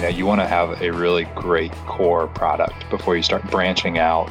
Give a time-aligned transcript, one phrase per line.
[0.00, 3.98] You know, you want to have a really great core product before you start branching
[3.98, 4.30] out,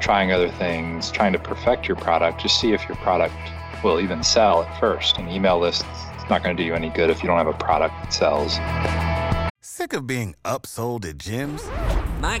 [0.00, 2.40] trying other things, trying to perfect your product.
[2.40, 3.32] Just see if your product
[3.84, 5.16] will even sell at first.
[5.18, 5.82] An email list
[6.16, 8.12] is not going to do you any good if you don't have a product that
[8.12, 8.58] sells.
[9.62, 11.62] Sick of being upsold at gyms?
[12.20, 12.40] My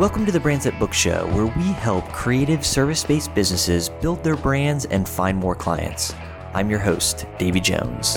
[0.00, 4.24] Welcome to the Brands That Book Show, where we help creative service based businesses build
[4.24, 6.14] their brands and find more clients.
[6.54, 8.14] I'm your host, Davey Jones.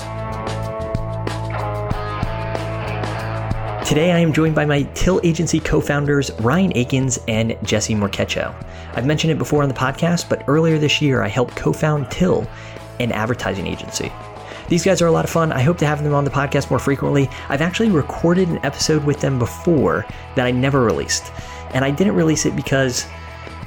[3.86, 8.56] Today, I am joined by my Till Agency co founders, Ryan Akins and Jesse Morquecho.
[8.94, 12.10] I've mentioned it before on the podcast, but earlier this year, I helped co found
[12.10, 12.48] Till,
[13.02, 14.10] an advertising agency.
[14.70, 15.52] These guys are a lot of fun.
[15.52, 17.30] I hope to have them on the podcast more frequently.
[17.50, 20.06] I've actually recorded an episode with them before
[20.36, 21.34] that I never released.
[21.74, 23.06] And I didn't release it because,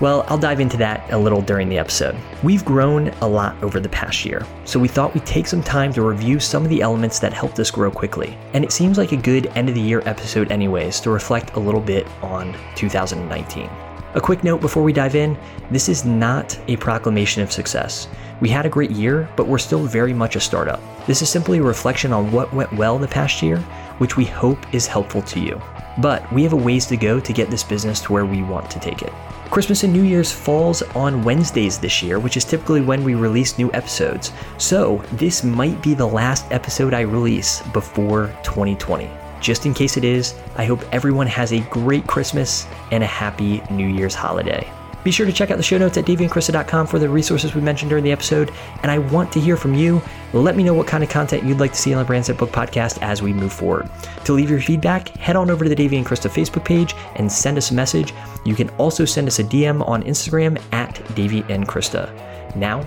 [0.01, 2.17] well, I'll dive into that a little during the episode.
[2.43, 5.93] We've grown a lot over the past year, so we thought we'd take some time
[5.95, 8.37] to review some of the elements that helped us grow quickly.
[8.55, 11.61] And it seems like a good end of the year episode, anyways, to reflect a
[11.61, 13.69] little bit on 2019.
[14.15, 15.37] A quick note before we dive in
[15.71, 18.09] this is not a proclamation of success.
[18.41, 20.81] We had a great year, but we're still very much a startup.
[21.07, 23.59] This is simply a reflection on what went well the past year,
[23.99, 25.61] which we hope is helpful to you.
[25.99, 28.71] But we have a ways to go to get this business to where we want
[28.71, 29.13] to take it.
[29.51, 33.59] Christmas and New Year's falls on Wednesdays this year, which is typically when we release
[33.59, 34.33] new episodes.
[34.59, 39.09] So, this might be the last episode I release before 2020.
[39.41, 43.63] Just in case it is, I hope everyone has a great Christmas and a happy
[43.71, 44.71] New Year's holiday.
[45.07, 47.91] Be sure to check out the show notes at daveyandkrista.com for the resources we mentioned
[47.91, 48.51] during the episode.
[48.83, 50.03] And I want to hear from you.
[50.33, 52.39] Let me know what kind of content you'd like to see on the Brands That
[52.39, 53.89] Book podcast as we move forward.
[54.25, 57.31] To leave your feedback, head on over to the Davey and Krista Facebook page and
[57.31, 58.13] send us a message.
[58.45, 62.11] You can also send us a DM on Instagram at Davey and Krista.
[62.57, 62.81] Now,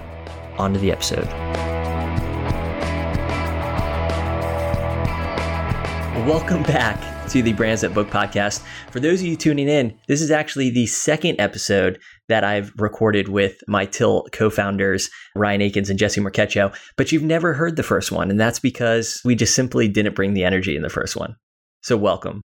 [0.57, 1.25] on to the episode.
[6.27, 8.63] Welcome back to the Brands That Book podcast.
[8.91, 13.27] For those of you tuning in, this is actually the second episode that I've recorded
[13.27, 17.83] with my Till co founders, Ryan Akins and Jesse Morquecho, but you've never heard the
[17.83, 18.31] first one.
[18.31, 21.35] And that's because we just simply didn't bring the energy in the first one.
[21.81, 22.41] So, welcome.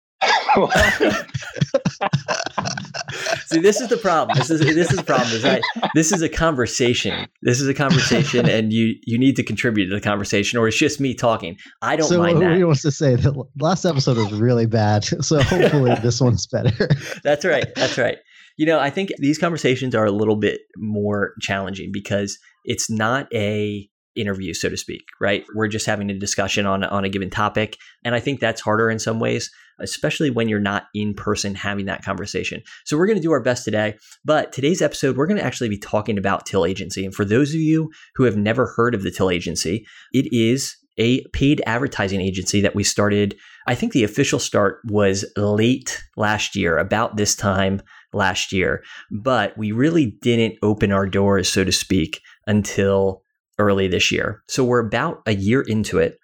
[3.45, 4.37] See, this is the problem.
[4.37, 5.31] This is this is the problem.
[5.31, 5.61] Is I,
[5.95, 7.27] this is a conversation.
[7.41, 10.77] This is a conversation, and you you need to contribute to the conversation, or it's
[10.77, 11.57] just me talking.
[11.81, 12.57] I don't so mind that.
[12.57, 16.89] He wants to say that last episode was really bad, so hopefully this one's better.
[17.23, 17.73] That's right.
[17.75, 18.17] That's right.
[18.57, 23.27] You know, I think these conversations are a little bit more challenging because it's not
[23.33, 25.45] a interview, so to speak, right?
[25.55, 28.89] We're just having a discussion on on a given topic, and I think that's harder
[28.89, 32.61] in some ways, especially when you're not in person having that conversation.
[32.85, 35.69] So we're going to do our best today, but today's episode we're going to actually
[35.69, 39.03] be talking about Till Agency, and for those of you who have never heard of
[39.03, 43.35] the Till Agency, it is a paid advertising agency that we started.
[43.67, 47.81] I think the official start was late last year, about this time
[48.11, 53.21] last year, but we really didn't open our doors, so to speak, until
[53.59, 54.41] early this year.
[54.47, 56.17] So we're about a year into it.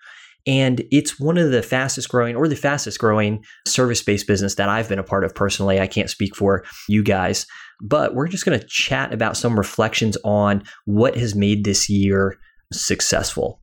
[0.47, 4.69] And it's one of the fastest growing or the fastest growing service based business that
[4.69, 5.79] I've been a part of personally.
[5.79, 7.47] I can't speak for you guys,
[7.81, 12.37] but we're just going to chat about some reflections on what has made this year
[12.71, 13.59] successful.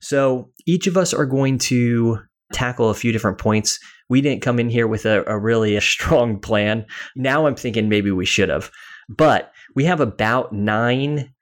[0.00, 2.18] So each of us are going to
[2.52, 3.78] tackle a few different points.
[4.08, 6.84] We didn't come in here with a, a really a strong plan.
[7.16, 8.70] Now I'm thinking maybe we should have.
[9.08, 11.32] But we have about nine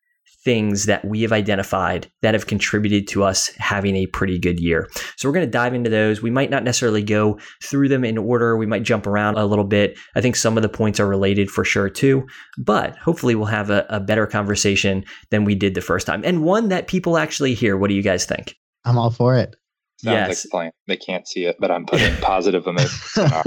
[0.46, 4.88] things that we have identified that have contributed to us having a pretty good year.
[5.16, 6.22] So we're going to dive into those.
[6.22, 8.56] We might not necessarily go through them in order.
[8.56, 9.98] We might jump around a little bit.
[10.14, 12.26] I think some of the points are related for sure too,
[12.56, 16.44] but hopefully we'll have a, a better conversation than we did the first time and
[16.44, 17.76] one that people actually hear.
[17.76, 18.54] What do you guys think?
[18.84, 19.56] I'm all for it.
[19.98, 20.46] Sounds Yes.
[20.52, 23.44] like they can't see it, but I'm putting positive emojis in our,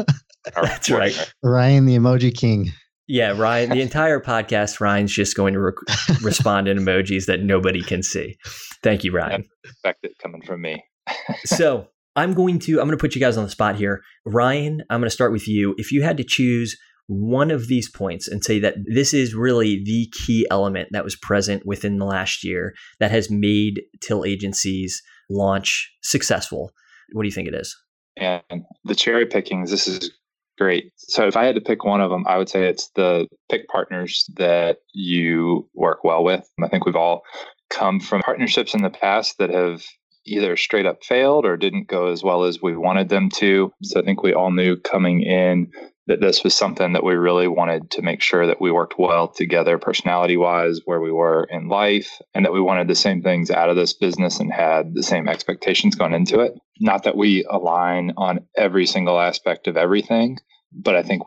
[0.57, 1.33] our That's right.
[1.41, 2.71] Ryan, the emoji king.
[3.09, 5.75] Yeah, Ryan, the entire podcast, Ryan's just going to rec-
[6.21, 8.37] respond in emojis that nobody can see.
[8.83, 9.45] Thank you, Ryan.
[9.65, 10.83] Expect it coming from me.
[11.43, 14.03] so I'm going to I'm going to put you guys on the spot here.
[14.25, 15.73] Ryan, I'm going to start with you.
[15.77, 16.77] If you had to choose
[17.07, 21.15] one of these points and say that this is really the key element that was
[21.15, 25.01] present within the last year that has made Till Agency's
[25.31, 26.71] launch successful,
[27.13, 27.75] what do you think it is?
[28.17, 30.11] And the cherry pickings, this is
[30.59, 30.91] great.
[30.97, 33.67] So if I had to pick one of them, I would say it's the pick
[33.67, 36.47] partners that you work well with.
[36.63, 37.23] I think we've all
[37.69, 39.83] come from partnerships in the past that have
[40.25, 43.71] either straight up failed or didn't go as well as we wanted them to.
[43.83, 45.71] So I think we all knew coming in
[46.09, 49.29] that this was something that we really wanted to make sure that we worked well
[49.29, 53.49] together personality wise where we were in life and that we wanted the same things
[53.49, 56.53] out of this business and had the same expectations going into it.
[56.81, 60.37] Not that we align on every single aspect of everything
[60.71, 61.23] but i think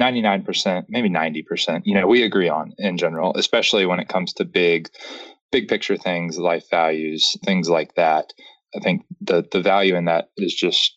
[0.00, 4.44] 99% maybe 90% you know we agree on in general especially when it comes to
[4.44, 4.88] big
[5.52, 8.32] big picture things life values things like that.
[8.74, 10.94] I think the the value in that is just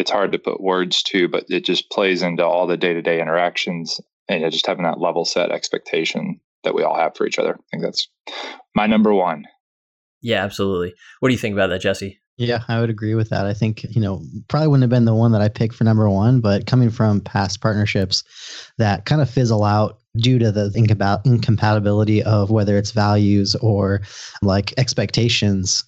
[0.00, 3.02] it's hard to put words to, but it just plays into all the day to
[3.02, 7.38] day interactions and just having that level set expectation that we all have for each
[7.38, 7.54] other.
[7.54, 8.08] I think that's
[8.74, 9.44] my number one.
[10.22, 10.94] Yeah, absolutely.
[11.20, 12.20] What do you think about that, Jesse?
[12.36, 13.44] Yeah, I would agree with that.
[13.44, 16.08] I think, you know, probably wouldn't have been the one that I picked for number
[16.08, 18.24] one, but coming from past partnerships
[18.78, 20.72] that kind of fizzle out due to the
[21.24, 24.00] incompatibility of whether it's values or
[24.42, 25.84] like expectations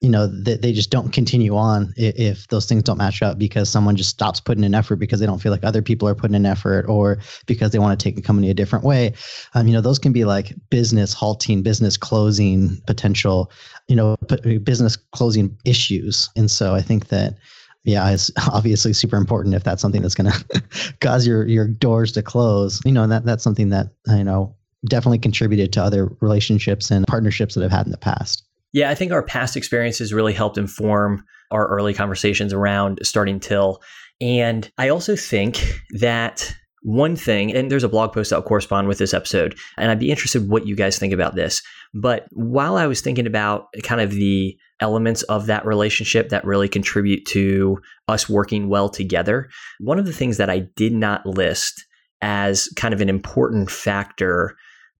[0.00, 3.38] you know they, they just don't continue on if, if, those things don't match up
[3.38, 6.14] because someone just stops putting in effort because they don't feel like other people are
[6.14, 9.12] putting in effort or because they want to take the company a different way
[9.54, 13.50] um, you know those can be like business halting business closing potential
[13.88, 14.16] you know
[14.62, 17.36] business closing issues and so i think that
[17.84, 22.12] yeah, it's obviously super important if that's something that's going to cause your your doors
[22.12, 22.80] to close.
[22.84, 24.54] You know, and that that's something that you know
[24.86, 28.47] definitely contributed to other relationships and partnerships that I've had in the past.
[28.72, 33.80] Yeah, I think our past experiences really helped inform our early conversations around starting Till.
[34.20, 38.98] And I also think that one thing, and there's a blog post that'll correspond with
[38.98, 41.62] this episode, and I'd be interested what you guys think about this.
[41.94, 46.68] But while I was thinking about kind of the elements of that relationship that really
[46.68, 49.48] contribute to us working well together,
[49.80, 51.84] one of the things that I did not list
[52.20, 54.56] as kind of an important factor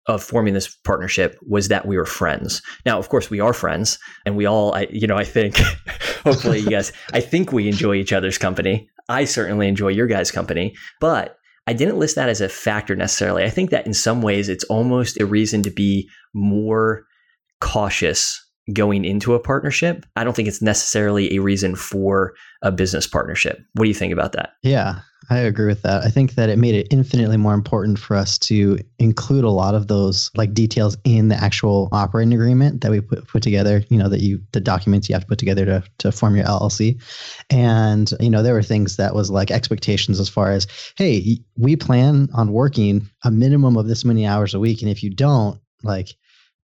[0.09, 2.63] of forming this partnership was that we were friends.
[2.87, 5.57] Now, of course, we are friends, and we all, I, you know, I think,
[6.25, 8.89] hopefully, you guys, I think we enjoy each other's company.
[9.11, 13.45] I certainly enjoy your guys' company, but I didn't list that as a factor necessarily.
[13.45, 17.05] I think that in some ways, it's almost a reason to be more
[17.61, 20.07] cautious going into a partnership.
[20.17, 22.33] I don't think it's necessarily a reason for
[22.63, 23.59] a business partnership.
[23.75, 24.51] What do you think about that?
[24.63, 26.05] Yeah, I agree with that.
[26.05, 29.75] I think that it made it infinitely more important for us to include a lot
[29.75, 33.99] of those like details in the actual operating agreement that we put, put together, you
[33.99, 37.03] know, that you the documents you have to put together to to form your LLC.
[37.51, 40.67] And, you know, there were things that was like expectations as far as,
[40.97, 45.03] hey, we plan on working a minimum of this many hours a week and if
[45.03, 46.15] you don't, like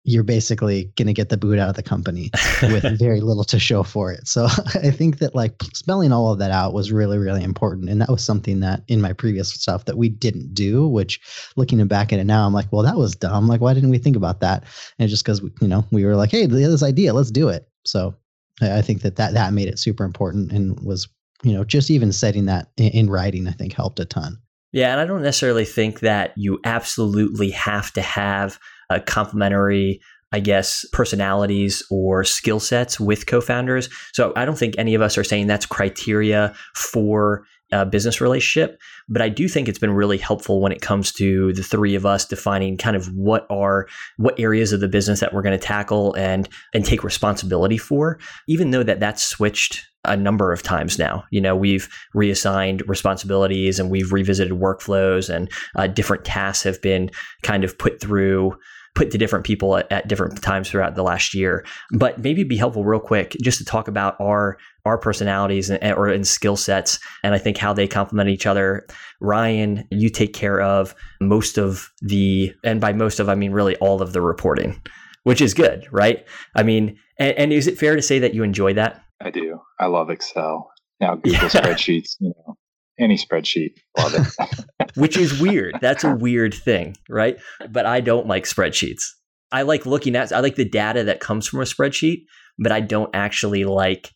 [0.08, 2.32] you're basically going to get the boot out of the company
[2.62, 4.26] with very little to show for it.
[4.26, 7.90] So I think that like spelling all of that out was really, really important.
[7.90, 11.20] And that was something that in my previous stuff that we didn't do, which
[11.58, 13.50] looking back at it now, I'm like, well, that was dumb.
[13.50, 14.64] Like, why didn't we think about that?
[14.98, 17.68] And just because, you know, we were like, hey, this idea, let's do it.
[17.86, 18.16] So
[18.62, 21.10] I think that that, that made it super important and was,
[21.44, 24.38] you know, just even setting that in, in writing, I think helped a ton.
[24.72, 24.94] Yeah.
[24.94, 28.58] And I don't necessarily think that you absolutely have to have
[28.90, 30.00] uh, complementary
[30.34, 33.88] I guess, personalities or skill sets with co founders.
[34.14, 38.80] So I don't think any of us are saying that's criteria for a business relationship.
[39.10, 42.06] But I do think it's been really helpful when it comes to the three of
[42.06, 45.66] us defining kind of what are what areas of the business that we're going to
[45.66, 48.20] tackle and and take responsibility for.
[48.48, 51.26] Even though that that's switched a number of times now.
[51.32, 57.12] You know, we've reassigned responsibilities and we've revisited workflows, and uh, different tasks have been
[57.44, 58.58] kind of put through
[58.98, 61.64] put to different people at, at, different times throughout the last year.
[61.92, 65.94] But maybe it'd be helpful real quick just to talk about our our personalities and,
[65.94, 68.88] or in skill sets and I think how they complement each other.
[69.22, 73.76] Ryan, you take care of most of the and by most of I mean really
[73.78, 74.82] all of the reporting,
[75.24, 76.26] which is good, right?
[76.56, 79.04] I mean, and, and is it fair to say that you enjoy that?
[79.22, 79.62] I do.
[79.80, 80.72] I love Excel.
[81.00, 81.48] Now Google yeah.
[81.50, 82.58] spreadsheets, you know
[83.00, 83.74] any spreadsheet.
[83.98, 84.92] Love it.
[84.96, 85.78] Which is weird.
[85.82, 87.38] That's a weird thing, right?
[87.70, 89.04] But I don't like spreadsheets.
[89.52, 92.24] I like looking at I like the data that comes from a spreadsheet,
[92.60, 94.12] but I don't actually like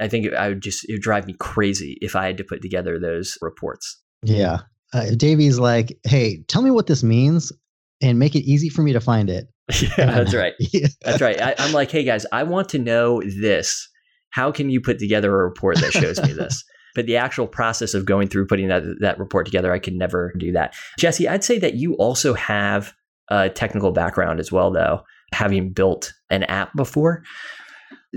[0.00, 2.62] I think I would just it would drive me crazy if I had to put
[2.62, 4.00] together those reports.
[4.22, 4.60] Yeah.
[4.92, 7.52] Uh, Davey's like, "Hey, tell me what this means
[8.00, 9.46] and make it easy for me to find it."
[9.80, 10.54] Yeah, that's right.
[10.58, 10.88] yeah.
[11.02, 11.40] That's right.
[11.40, 13.88] I, I'm like, "Hey guys, I want to know this.
[14.30, 17.94] How can you put together a report that shows me this?" But the actual process
[17.94, 20.74] of going through putting that, that report together, I could never do that.
[20.98, 22.92] Jesse, I'd say that you also have
[23.28, 27.22] a technical background as well, though, having built an app before.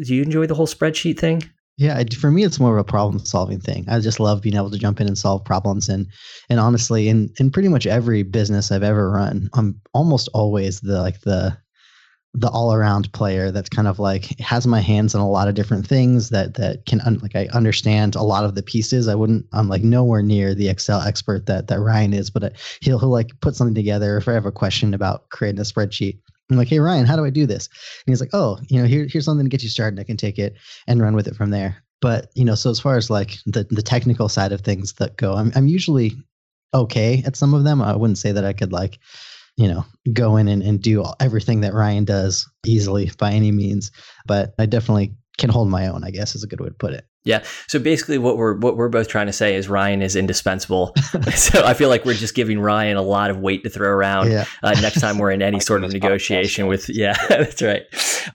[0.01, 1.43] Do you enjoy the whole spreadsheet thing?
[1.77, 3.85] Yeah, for me, it's more of a problem solving thing.
[3.87, 5.89] I just love being able to jump in and solve problems.
[5.89, 6.07] And
[6.49, 11.01] and honestly, in in pretty much every business I've ever run, I'm almost always the
[11.01, 11.55] like the
[12.33, 15.55] the all around player that's kind of like has my hands on a lot of
[15.55, 19.07] different things that that can un, like I understand a lot of the pieces.
[19.07, 22.49] I wouldn't I'm like nowhere near the Excel expert that that Ryan is, but uh,
[22.81, 24.17] he'll he'll like put something together.
[24.17, 26.19] If I have a question about creating a spreadsheet,
[26.49, 27.67] I'm like, hey Ryan, how do I do this?
[28.05, 29.99] And he's like, oh, you know, here, here's something to get you started.
[29.99, 30.55] I can take it
[30.87, 31.83] and run with it from there.
[32.01, 35.17] But you know, so as far as like the the technical side of things that
[35.17, 36.13] go, I'm I'm usually
[36.73, 37.81] okay at some of them.
[37.81, 38.99] I wouldn't say that I could like,
[39.57, 43.91] you know, go in and, and do everything that Ryan does easily by any means.
[44.25, 46.93] But I definitely can hold my own, I guess is a good way to put
[46.93, 47.05] it.
[47.27, 47.43] Yeah.
[47.67, 50.93] So basically, what we're what we're both trying to say is Ryan is indispensable.
[51.35, 54.31] so I feel like we're just giving Ryan a lot of weight to throw around
[54.31, 54.45] yeah.
[54.63, 56.87] uh, next time we're in any sort of negotiation with.
[56.87, 57.83] Yeah, that's right.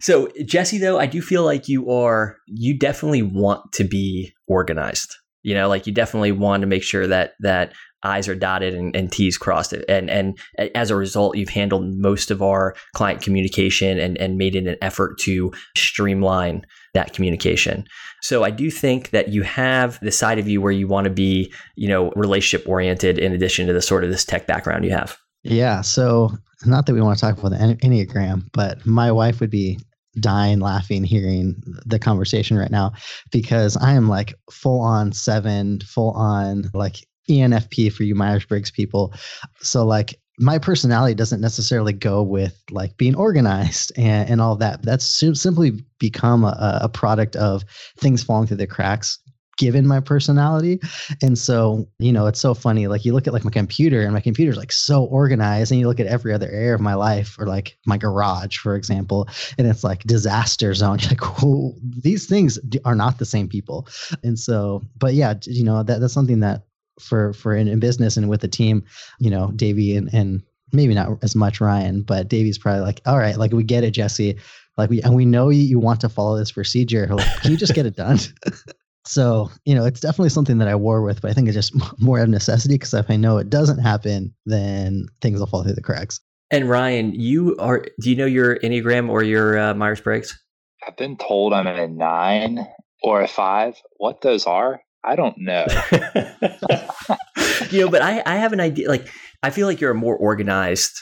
[0.00, 5.16] So Jesse, though, I do feel like you are you definitely want to be organized.
[5.42, 8.94] You know, like you definitely want to make sure that that I's are dotted and,
[8.96, 9.72] and, T's crossed.
[9.72, 10.38] And and
[10.74, 14.76] as a result, you've handled most of our client communication and, and made it an
[14.82, 17.84] effort to streamline that communication.
[18.22, 21.10] So I do think that you have the side of you where you want to
[21.10, 24.90] be, you know, relationship oriented in addition to the sort of this tech background you
[24.90, 25.16] have.
[25.42, 25.80] Yeah.
[25.80, 26.30] So
[26.64, 29.78] not that we want to talk about the Enneagram, but my wife would be
[30.20, 32.92] dying laughing hearing the conversation right now
[33.30, 36.96] because I am like full on seven, full on like
[37.28, 39.14] ENFP for you Myers Briggs people.
[39.60, 44.82] So like my personality doesn't necessarily go with like being organized and, and all that.
[44.82, 47.64] That's simply become a, a product of
[47.98, 49.18] things falling through the cracks
[49.58, 50.80] given my personality.
[51.22, 52.86] And so, you know, it's so funny.
[52.86, 55.86] Like you look at like my computer and my computer's like so organized and you
[55.86, 59.66] look at every other area of my life or like my garage, for example, and
[59.66, 60.98] it's like disaster zone.
[61.00, 63.86] You're like, well, these things are not the same people.
[64.24, 66.62] And so, but yeah, you know, that, that's something that
[67.00, 68.84] for for in, in business and with the team,
[69.18, 73.18] you know, Davey and and maybe not as much Ryan, but Davey's probably like, all
[73.18, 74.38] right, like we get it, Jesse.
[74.78, 77.06] Like we and we know you, you want to follow this procedure.
[77.06, 78.18] Like, can you just get it done?
[79.04, 81.74] so you know, it's definitely something that I war with, but I think it's just
[82.00, 85.74] more of necessity because if I know it doesn't happen, then things will fall through
[85.74, 86.20] the cracks.
[86.50, 87.84] And Ryan, you are.
[88.00, 90.38] Do you know your Enneagram or your uh, Myers Briggs?
[90.86, 92.66] I've been told I'm a nine
[93.02, 93.80] or a five.
[93.96, 95.66] What those are, I don't know.
[97.70, 98.88] you know, but I, I have an idea.
[98.88, 99.08] Like,
[99.42, 100.92] I feel like you're a more organized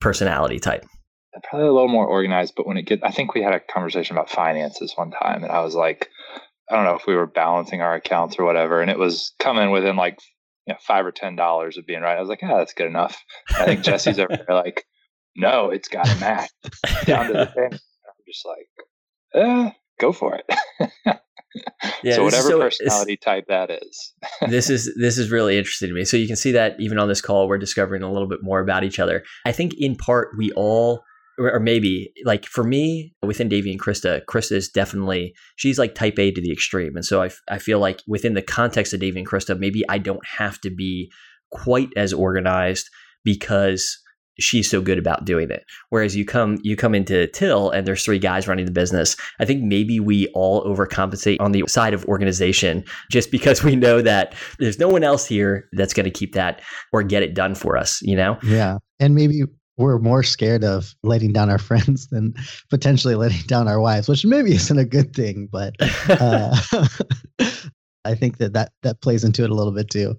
[0.00, 0.84] personality type.
[1.44, 4.16] Probably a little more organized, but when it get, I think we had a conversation
[4.16, 6.08] about finances one time, and I was like,
[6.70, 9.70] I don't know if we were balancing our accounts or whatever, and it was coming
[9.70, 10.18] within like
[10.66, 12.16] you know, five or ten dollars of being right.
[12.16, 13.22] I was like, yeah, that's good enough.
[13.50, 14.84] I think Jesse's over there like,
[15.36, 16.50] no, it's got to match
[17.06, 17.72] down to the thing.
[17.72, 18.68] I'm just like,
[19.34, 20.44] eh, go for it.
[22.02, 24.14] yeah, so whatever so, personality type that is.
[24.48, 26.04] this is this is really interesting to me.
[26.04, 28.60] So you can see that even on this call, we're discovering a little bit more
[28.60, 29.24] about each other.
[29.44, 31.02] I think in part we all
[31.38, 36.18] or maybe like for me within Davey and Krista, Krista is definitely she's like type
[36.18, 39.20] A to the extreme, and so I, I feel like within the context of Davey
[39.20, 41.10] and Krista, maybe I don't have to be
[41.50, 42.88] quite as organized
[43.24, 43.98] because
[44.38, 45.64] she's so good about doing it.
[45.90, 49.16] Whereas you come you come into Till and there's three guys running the business.
[49.40, 54.02] I think maybe we all overcompensate on the side of organization just because we know
[54.02, 56.60] that there's no one else here that's going to keep that
[56.92, 58.38] or get it done for us, you know?
[58.42, 58.78] Yeah.
[59.00, 59.42] And maybe
[59.76, 62.34] we're more scared of letting down our friends than
[62.70, 65.74] potentially letting down our wives, which maybe isn't a good thing, but
[66.08, 66.56] uh,
[68.04, 70.16] I think that, that that plays into it a little bit too.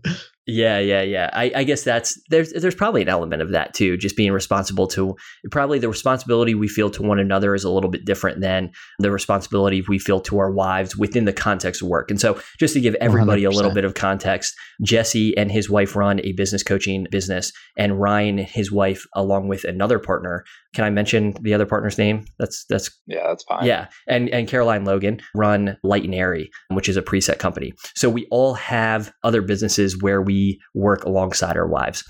[0.50, 1.30] Yeah, yeah, yeah.
[1.34, 3.98] I, I, guess that's there's there's probably an element of that too.
[3.98, 5.16] Just being responsible to
[5.52, 9.12] probably the responsibility we feel to one another is a little bit different than the
[9.12, 12.10] responsibility we feel to our wives within the context of work.
[12.10, 13.48] And so, just to give everybody 100%.
[13.48, 18.00] a little bit of context, Jesse and his wife run a business coaching business, and
[18.00, 20.46] Ryan, and his wife, along with another partner.
[20.74, 22.26] Can I mention the other partner's name?
[22.38, 23.66] That's that's yeah, that's fine.
[23.66, 27.74] Yeah, and and Caroline Logan run Light and Airy, which is a preset company.
[27.96, 32.04] So we all have other businesses where we work alongside our wives.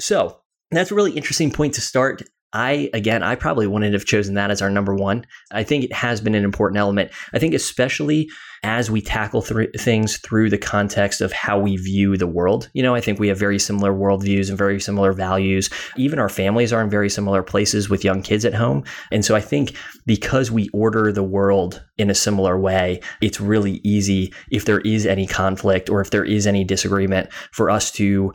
[0.00, 0.40] So
[0.70, 2.22] that's a really interesting point to start.
[2.52, 5.24] I, again, I probably wouldn't have chosen that as our number one.
[5.52, 7.12] I think it has been an important element.
[7.32, 8.28] I think, especially
[8.62, 12.68] as we tackle th- things through the context of how we view the world.
[12.74, 15.70] You know, I think we have very similar worldviews and very similar values.
[15.96, 18.84] Even our families are in very similar places with young kids at home.
[19.10, 23.80] And so I think because we order the world in a similar way, it's really
[23.82, 28.34] easy if there is any conflict or if there is any disagreement for us to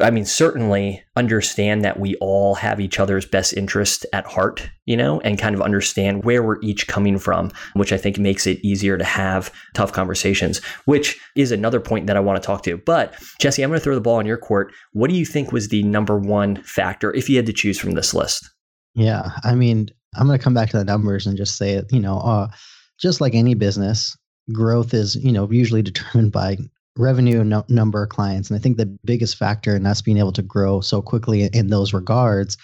[0.00, 4.96] I mean, certainly understand that we all have each other's best interest at heart, you
[4.96, 8.64] know, and kind of understand where we're each coming from, which I think makes it
[8.64, 12.76] easier to have tough conversations, which is another point that I want to talk to.
[12.76, 14.72] But Jesse, I'm going to throw the ball on your court.
[14.92, 17.92] What do you think was the number one factor if you had to choose from
[17.92, 18.48] this list?
[18.94, 22.00] Yeah, I mean, I'm going to come back to the numbers and just say you
[22.00, 22.48] know, uh,
[22.98, 24.16] just like any business,
[24.52, 26.58] growth is, you know, usually determined by
[26.96, 28.50] revenue no, number of clients.
[28.50, 31.68] And i think the biggest factor in us being able to grow so quickly in
[31.68, 32.56] those regards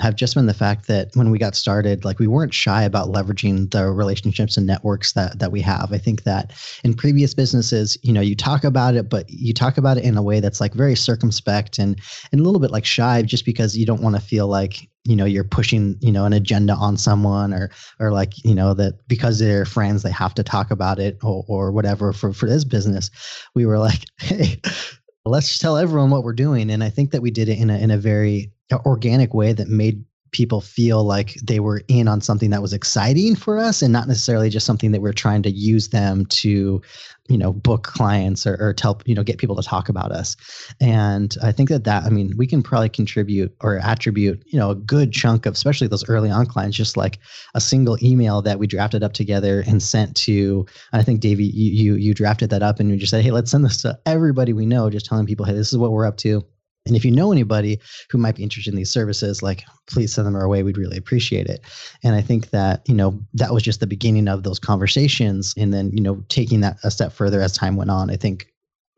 [0.00, 3.08] have just been the fact that when we got started like we weren't shy about
[3.08, 5.92] leveraging the relationships and networks that that we have.
[5.92, 6.52] I think that
[6.84, 10.16] in previous businesses you know you talk about it but you talk about it in
[10.16, 11.98] a way that's like very circumspect and
[12.32, 15.16] and a little bit like shy just because you don't want to feel like you
[15.16, 18.94] know you're pushing you know an agenda on someone or or like you know that
[19.08, 22.64] because they're friends they have to talk about it or, or whatever for for this
[22.64, 23.10] business.
[23.54, 24.60] We were like hey
[25.24, 26.70] let's tell everyone what we're doing.
[26.70, 29.52] And i think that we did it in a in a very uh, organic way
[29.54, 33.82] that made people feel like they were in on something that was exciting for us
[33.82, 36.80] and not necessarily just something that we're trying to use them to
[37.28, 40.36] you know book clients or, or tell you know get people to talk about us.
[40.80, 44.70] And i think that that i mean we can probably contribute or attribute you know
[44.70, 47.18] a good chunk of especially those early on clients just like
[47.54, 51.72] a single email that we drafted up together and sent to i think davey you
[51.72, 54.52] you, you drafted that up and you just said hey let's send this to everybody
[54.52, 56.44] we know just telling people hey this is what we're up to
[56.88, 57.78] and if you know anybody
[58.10, 60.62] who might be interested in these services, like please send them our way.
[60.62, 61.60] We'd really appreciate it.
[62.02, 65.54] And I think that, you know, that was just the beginning of those conversations.
[65.56, 68.46] And then, you know, taking that a step further as time went on, I think,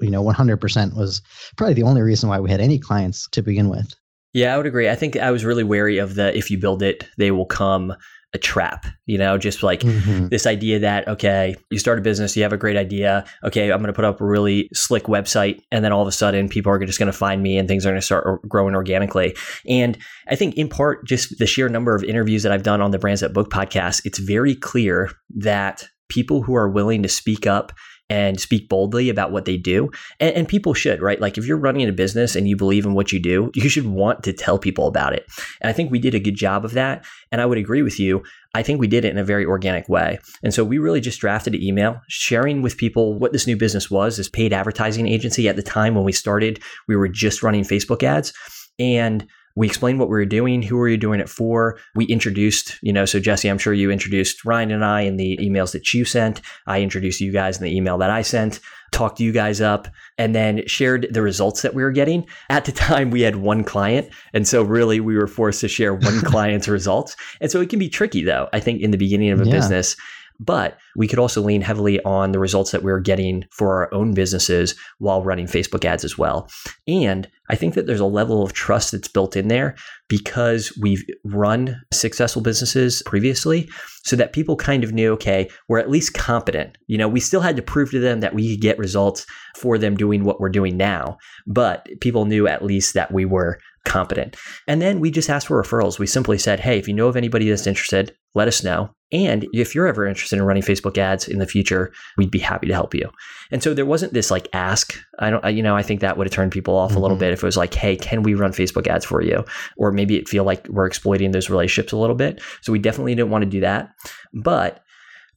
[0.01, 1.21] you know, 100% was
[1.57, 3.95] probably the only reason why we had any clients to begin with.
[4.33, 4.89] Yeah, I would agree.
[4.89, 7.95] I think I was really wary of the if you build it, they will come
[8.33, 10.29] a trap, you know, just like mm-hmm.
[10.29, 13.25] this idea that, okay, you start a business, you have a great idea.
[13.43, 15.61] Okay, I'm going to put up a really slick website.
[15.73, 17.85] And then all of a sudden, people are just going to find me and things
[17.85, 19.37] are going to start growing organically.
[19.69, 22.93] And I think, in part, just the sheer number of interviews that I've done on
[22.93, 27.49] the Brands That Book podcast, it's very clear that people who are willing to speak
[27.49, 27.73] up
[28.11, 29.91] and speak boldly about what they do.
[30.19, 31.21] And, and, people should, right?
[31.21, 33.87] Like if you're running a business and you believe in what you do, you should
[33.87, 35.25] want to tell people about it.
[35.61, 37.05] And I think we did a good job of that.
[37.31, 38.23] And I would agree with you.
[38.53, 40.19] I think we did it in a very organic way.
[40.43, 43.89] And so we really just drafted an email sharing with people what this new business
[43.89, 45.49] was, this paid advertising agency.
[45.49, 48.33] At the time when we started, we were just running Facebook ads.
[48.81, 51.79] And we explained what we were doing, who were you doing it for.
[51.95, 55.37] We introduced, you know, so Jesse, I'm sure you introduced Ryan and I in the
[55.39, 56.41] emails that you sent.
[56.67, 58.61] I introduced you guys in the email that I sent,
[58.93, 62.27] talked you guys up, and then shared the results that we were getting.
[62.49, 64.09] At the time, we had one client.
[64.33, 67.17] And so really we were forced to share one client's results.
[67.41, 69.53] And so it can be tricky though, I think in the beginning of a yeah.
[69.53, 69.97] business
[70.41, 73.95] but we could also lean heavily on the results that we are getting for our
[73.95, 76.49] own businesses while running Facebook ads as well.
[76.89, 79.77] And I think that there's a level of trust that's built in there
[80.09, 83.69] because we've run successful businesses previously
[84.05, 86.79] so that people kind of knew, okay, we're at least competent.
[86.87, 89.27] You know, we still had to prove to them that we could get results
[89.57, 93.59] for them doing what we're doing now, but people knew at least that we were
[93.85, 94.37] competent.
[94.67, 95.99] And then we just asked for referrals.
[95.99, 98.91] We simply said, hey, if you know of anybody that's interested, let us know.
[99.13, 102.69] And if you're ever interested in running Facebook ads in the future, we'd be happy
[102.69, 103.11] to help you.
[103.51, 104.95] And so there wasn't this like ask.
[105.19, 106.99] I don't, you know, I think that would have turned people off mm-hmm.
[106.99, 107.25] a little mm-hmm.
[107.25, 109.45] bit if it was like, hey, can we run Facebook ads for you?
[109.77, 112.41] Or maybe it feel like we're exploiting those relationships a little bit.
[112.61, 113.91] So we definitely didn't want to do that.
[114.33, 114.83] But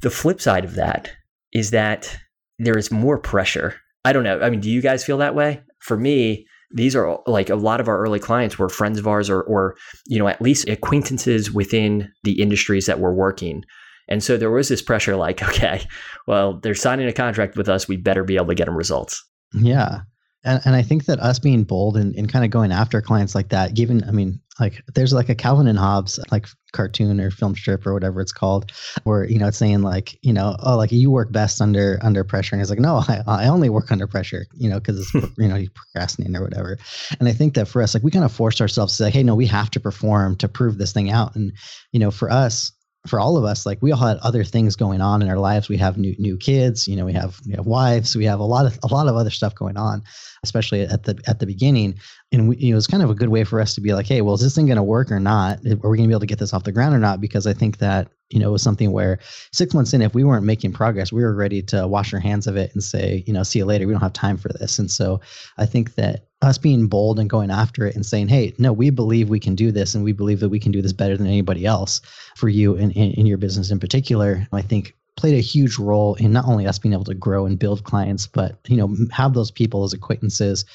[0.02, 1.12] the flip side of that
[1.54, 2.16] is that
[2.60, 3.76] there is more pressure.
[4.06, 4.40] I don't know.
[4.42, 5.62] I mean, do you guys feel that way?
[5.80, 9.30] For me, these are like a lot of our early clients were friends of ours
[9.30, 9.76] or, or
[10.08, 13.64] you know at least acquaintances within the industries that we're working.
[14.10, 15.86] And so there was this pressure like okay
[16.28, 19.24] well they're signing a contract with us we better be able to get them results.
[19.54, 20.02] Yeah
[20.44, 23.36] and, and I think that us being bold and, and kind of going after clients
[23.36, 27.32] like that, given, I mean, like there's like a Calvin and Hobbes like cartoon or
[27.32, 28.72] film strip or whatever it's called,
[29.04, 32.24] where you know it's saying like you know oh like you work best under under
[32.24, 35.14] pressure, and it's like no I, I only work under pressure, you know because it's
[35.38, 36.78] you know you procrastinating or whatever.
[37.20, 39.24] And I think that for us like we kind of forced ourselves to say hey
[39.24, 41.52] no we have to perform to prove this thing out, and
[41.92, 42.72] you know for us
[43.08, 45.68] for all of us, like we all had other things going on in our lives.
[45.68, 48.46] We have new new kids, you know, we have we have wives, we have a
[48.46, 50.04] lot of a lot of other stuff going on,
[50.44, 52.00] especially at the at the beginning.
[52.32, 54.08] And we, you know, it's kind of a good way for us to be like,
[54.08, 55.60] hey, well, is this thing going to work or not?
[55.60, 57.20] Are we going to be able to get this off the ground or not?
[57.20, 59.20] Because I think that you know was something where
[59.52, 62.48] six months in, if we weren't making progress, we were ready to wash our hands
[62.48, 63.86] of it and say, you know, see you later.
[63.86, 64.80] We don't have time for this.
[64.80, 65.22] And so
[65.58, 68.90] I think that us being bold and going after it and saying, hey, no, we
[68.90, 71.28] believe we can do this and we believe that we can do this better than
[71.28, 72.02] anybody else
[72.36, 76.32] for you in, in your business in particular, I think played a huge role in
[76.32, 79.52] not only us being able to grow and build clients, but, you know, have those
[79.52, 80.66] people as acquaintances,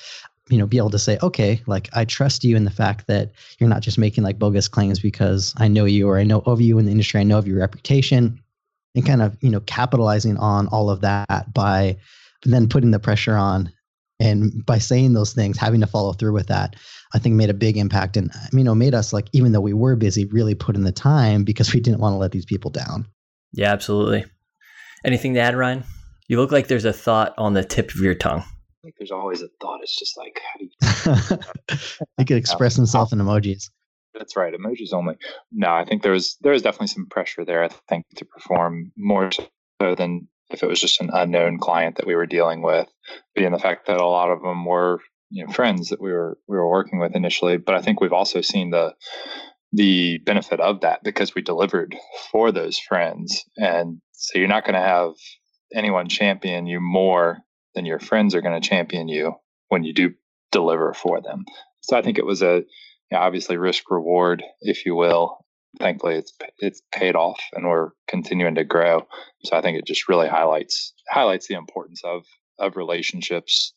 [0.49, 3.33] you know, be able to say, okay, like I trust you in the fact that
[3.59, 6.61] you're not just making like bogus claims because I know you or I know of
[6.61, 8.43] you in the industry, I know of your reputation
[8.95, 11.97] and kind of you know capitalizing on all of that by
[12.45, 13.73] then putting the pressure on
[14.21, 16.77] and by saying those things having to follow through with that
[17.15, 19.73] i think made a big impact and you know made us like even though we
[19.73, 22.71] were busy really put in the time because we didn't want to let these people
[22.71, 23.07] down.
[23.53, 24.25] Yeah absolutely.
[25.05, 25.85] Anything to add ryan?
[26.27, 28.45] You look like there's a thought on the tip of your tongue
[28.83, 29.81] Think there's always a thought.
[29.83, 31.77] It's just like, how do you?
[32.19, 33.71] he could express himself in emojis.
[34.14, 35.17] That's right, emojis only.
[35.53, 37.64] No, I think there was there was definitely some pressure there.
[37.64, 39.31] I think to perform more
[39.81, 42.88] so than if it was just an unknown client that we were dealing with,
[43.35, 46.38] being the fact that a lot of them were you know friends that we were
[46.47, 47.57] we were working with initially.
[47.57, 48.95] But I think we've also seen the
[49.73, 51.95] the benefit of that because we delivered
[52.31, 55.12] for those friends, and so you're not going to have
[55.75, 57.38] anyone champion you more
[57.79, 59.35] then your friends are going to champion you
[59.69, 60.12] when you do
[60.51, 61.45] deliver for them.
[61.81, 62.64] So I think it was a you
[63.12, 65.45] know, obviously risk reward, if you will.
[65.79, 69.07] Thankfully, it's it's paid off, and we're continuing to grow.
[69.45, 72.25] So I think it just really highlights highlights the importance of
[72.59, 73.75] of relationships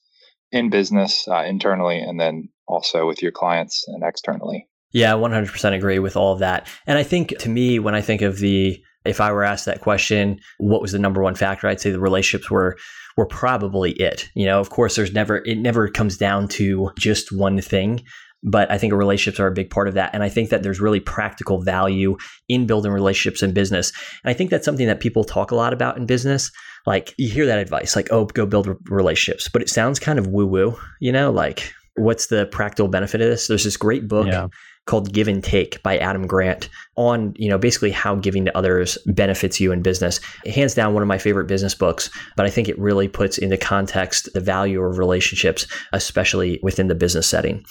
[0.51, 4.67] in business uh, internally, and then also with your clients and externally.
[4.93, 6.67] Yeah, 100% agree with all of that.
[6.85, 9.81] And I think to me, when I think of the if I were asked that
[9.81, 11.67] question, what was the number one factor?
[11.67, 12.77] I'd say the relationships were
[13.17, 14.29] were probably it.
[14.35, 18.03] You know, of course, there's never it never comes down to just one thing.
[18.43, 20.15] But I think relationships are a big part of that.
[20.15, 22.17] And I think that there's really practical value
[22.49, 23.91] in building relationships in business.
[24.23, 26.49] And I think that's something that people talk a lot about in business.
[26.87, 29.47] Like you hear that advice, like, oh, go build relationships.
[29.47, 33.29] But it sounds kind of woo woo, you know, like what's the practical benefit of
[33.29, 33.45] this?
[33.45, 34.47] There's this great book yeah
[34.85, 38.97] called Give and Take by Adam Grant on, you know, basically how giving to others
[39.05, 40.19] benefits you in business.
[40.45, 43.57] Hands down one of my favorite business books, but I think it really puts into
[43.57, 47.63] context the value of relationships, especially within the business setting.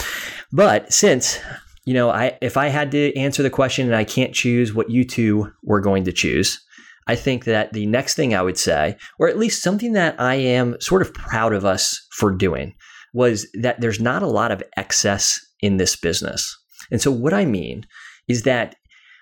[0.53, 1.40] But since
[1.87, 4.90] you know, I if I had to answer the question and I can't choose what
[4.90, 6.62] you two were going to choose,
[7.07, 10.35] I think that the next thing I would say, or at least something that I
[10.35, 12.75] am sort of proud of us for doing,
[13.14, 16.57] was that there's not a lot of excess in this business.
[16.90, 17.87] And so, what I mean
[18.29, 18.76] is that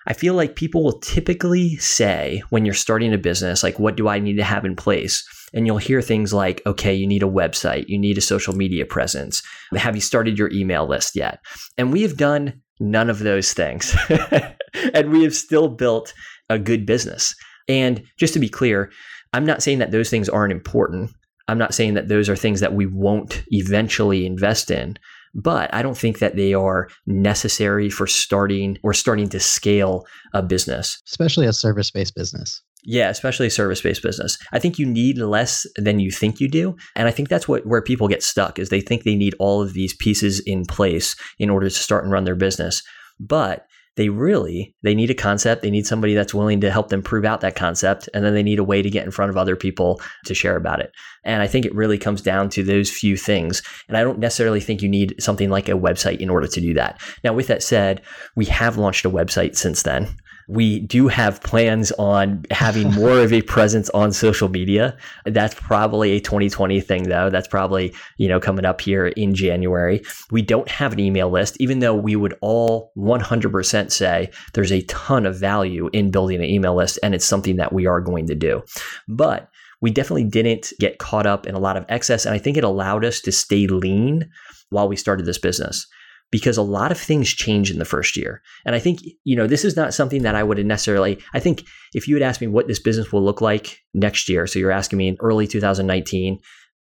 [0.07, 4.07] I feel like people will typically say when you're starting a business, like, what do
[4.07, 5.23] I need to have in place?
[5.53, 8.85] And you'll hear things like, okay, you need a website, you need a social media
[8.85, 9.43] presence.
[9.75, 11.39] Have you started your email list yet?
[11.77, 13.95] And we have done none of those things.
[14.93, 16.13] and we have still built
[16.49, 17.35] a good business.
[17.67, 18.91] And just to be clear,
[19.33, 21.11] I'm not saying that those things aren't important.
[21.47, 24.97] I'm not saying that those are things that we won't eventually invest in
[25.33, 30.41] but I don't think that they are necessary for starting or starting to scale a
[30.41, 32.61] business, especially a service based business.
[32.85, 34.37] Yeah, especially a service-based business.
[34.53, 37.65] I think you need less than you think you do, and I think that's what
[37.65, 41.15] where people get stuck is they think they need all of these pieces in place
[41.37, 42.81] in order to start and run their business.
[43.19, 43.65] But
[43.99, 45.61] they really they need a concept.
[45.61, 48.43] They need somebody that's willing to help them prove out that concept and then they
[48.43, 50.93] need a way to get in front of other people to share about it.
[51.25, 53.61] And i think it really comes down to those few things.
[53.89, 56.73] And i don't necessarily think you need something like a website in order to do
[56.75, 57.01] that.
[57.25, 58.01] Now with that said
[58.37, 60.07] we have launched a website since then
[60.49, 64.97] we do have plans on having more of a presence on social media.
[65.25, 67.29] That's probably a 2020 thing though.
[67.29, 70.01] That's probably, you know, coming up here in January.
[70.31, 74.81] We don't have an email list, even though we would all 100% say there's a
[74.83, 78.25] ton of value in building an email list and it's something that we are going
[78.27, 78.63] to do.
[79.07, 79.49] But
[79.81, 82.25] we definitely didn't get caught up in a lot of excess.
[82.25, 84.29] And I think it allowed us to stay lean
[84.71, 85.87] while we started this business
[86.31, 88.41] because a lot of things change in the first year.
[88.65, 91.63] And I think, you know, this is not something that I would necessarily, I think
[91.93, 94.71] if you had asked me what this business will look like next year, so you're
[94.71, 96.39] asking me in early 2019,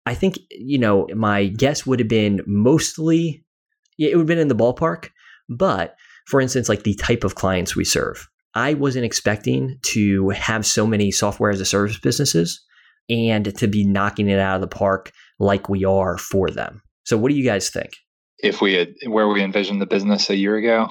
[0.06, 3.44] I think, you know, my guess would have been mostly,
[3.98, 5.10] it would have been in the ballpark.
[5.48, 10.66] But for instance, like the type of clients we serve, I wasn't expecting to have
[10.66, 12.60] so many software as a service businesses
[13.08, 16.82] and to be knocking it out of the park like we are for them.
[17.04, 17.92] So, what do you guys think?
[18.42, 20.88] If we had where we envisioned the business a year ago?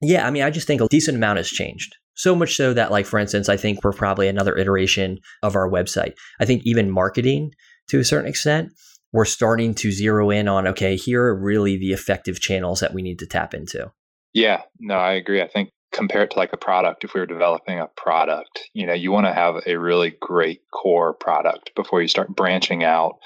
[0.00, 1.96] Yeah, I mean, I just think a decent amount has changed.
[2.14, 5.68] So much so that, like, for instance, I think we're probably another iteration of our
[5.68, 6.12] website.
[6.38, 7.52] I think even marketing
[7.88, 8.72] to a certain extent,
[9.12, 13.02] we're starting to zero in on okay, here are really the effective channels that we
[13.02, 13.90] need to tap into.
[14.32, 15.42] Yeah, no, I agree.
[15.42, 18.92] I think compared to like a product, if we were developing a product, you know,
[18.92, 23.18] you want to have a really great core product before you start branching out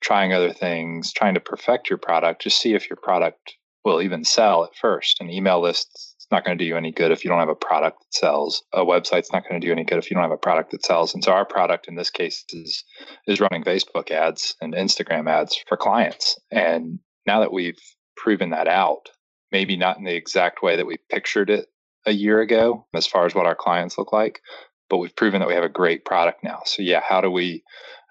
[0.00, 4.24] trying other things, trying to perfect your product, just see if your product will even
[4.24, 5.20] sell at first.
[5.20, 7.48] An email list is not going to do you any good if you don't have
[7.48, 8.62] a product that sells.
[8.72, 10.84] A website's not going to do any good if you don't have a product that
[10.84, 11.14] sells.
[11.14, 12.84] And so our product in this case is
[13.26, 16.38] is running Facebook ads and Instagram ads for clients.
[16.50, 17.78] And now that we've
[18.16, 19.10] proven that out,
[19.52, 21.66] maybe not in the exact way that we pictured it
[22.06, 24.40] a year ago as far as what our clients look like,
[24.88, 26.60] but we've proven that we have a great product now.
[26.64, 27.62] So yeah, how do we?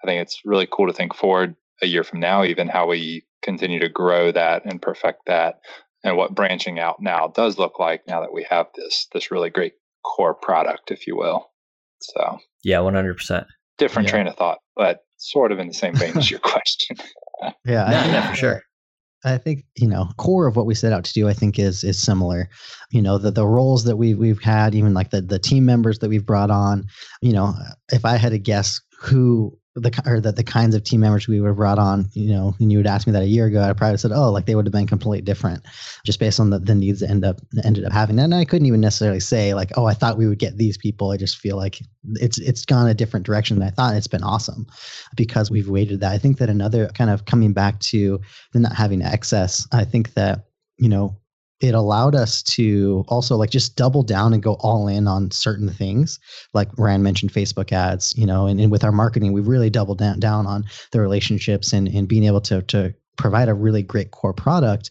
[0.02, 3.24] I think it's really cool to think forward a year from now, even how we
[3.42, 5.56] continue to grow that and perfect that,
[6.04, 9.50] and what branching out now does look like now that we have this this really
[9.50, 9.74] great
[10.04, 11.50] core product, if you will.
[12.00, 13.46] So yeah, one hundred percent
[13.78, 14.12] different yeah.
[14.12, 16.96] train of thought, but sort of in the same vein as your question.
[17.42, 17.52] yeah,
[17.90, 18.62] yeah, yeah, for sure.
[19.24, 21.28] I think you know core of what we set out to do.
[21.28, 22.48] I think is is similar.
[22.90, 25.98] You know the the roles that we we've had, even like the the team members
[25.98, 26.86] that we've brought on.
[27.20, 27.54] You know,
[27.92, 31.40] if I had to guess who the or the, the kinds of team members we
[31.40, 33.62] would have brought on, you know, and you would ask me that a year ago,
[33.62, 35.64] I probably said, oh, like they would have been completely different,
[36.04, 38.18] just based on the, the needs that end up ended up having.
[38.18, 41.12] And I couldn't even necessarily say like, oh, I thought we would get these people.
[41.12, 41.80] I just feel like
[42.14, 43.94] it's it's gone a different direction than I thought.
[43.94, 44.66] It's been awesome
[45.16, 46.12] because we've waited that.
[46.12, 48.20] I think that another kind of coming back to
[48.52, 49.68] the not having excess.
[49.72, 50.46] I think that
[50.78, 51.19] you know
[51.60, 55.68] it allowed us to also like just double down and go all in on certain
[55.68, 56.18] things.
[56.54, 59.98] Like Ryan mentioned facebook ads you know and, and with our marketing we really doubled
[59.98, 64.10] down, down on the relationships and, and being able to, to provide a really great
[64.12, 64.90] core product.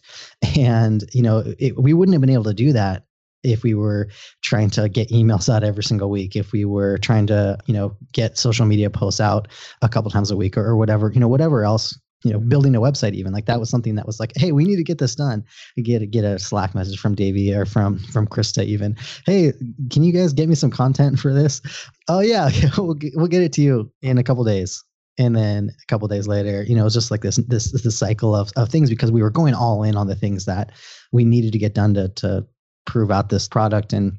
[0.56, 3.04] And you know it, we wouldn't have been able to do that
[3.42, 4.08] if we were
[4.42, 7.96] trying to get emails out every single week if we were trying to you know
[8.12, 9.48] get social media posts out
[9.82, 12.74] a couple times a week or, or whatever you know whatever else you know building
[12.74, 14.98] a website even like that was something that was like hey we need to get
[14.98, 15.44] this done.
[15.82, 19.52] Get get a slack message from davey or from from krista even hey
[19.90, 21.62] can you guys get me some content for this?
[22.08, 24.84] Oh yeah we'll get, we'll get it to you in a couple days.
[25.18, 27.98] And then a couple days later you know it was just like this this this
[27.98, 30.72] cycle of, of things because we were going all in on the things that
[31.12, 32.46] we needed to get done to to
[32.86, 34.18] prove out this product and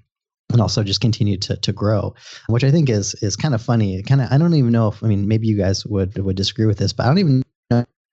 [0.52, 2.14] and also just continue to to grow,
[2.48, 4.02] which I think is is kind of funny.
[4.04, 6.66] Kind of, I don't even know if I mean maybe you guys would would disagree
[6.66, 7.44] with this, but I don't even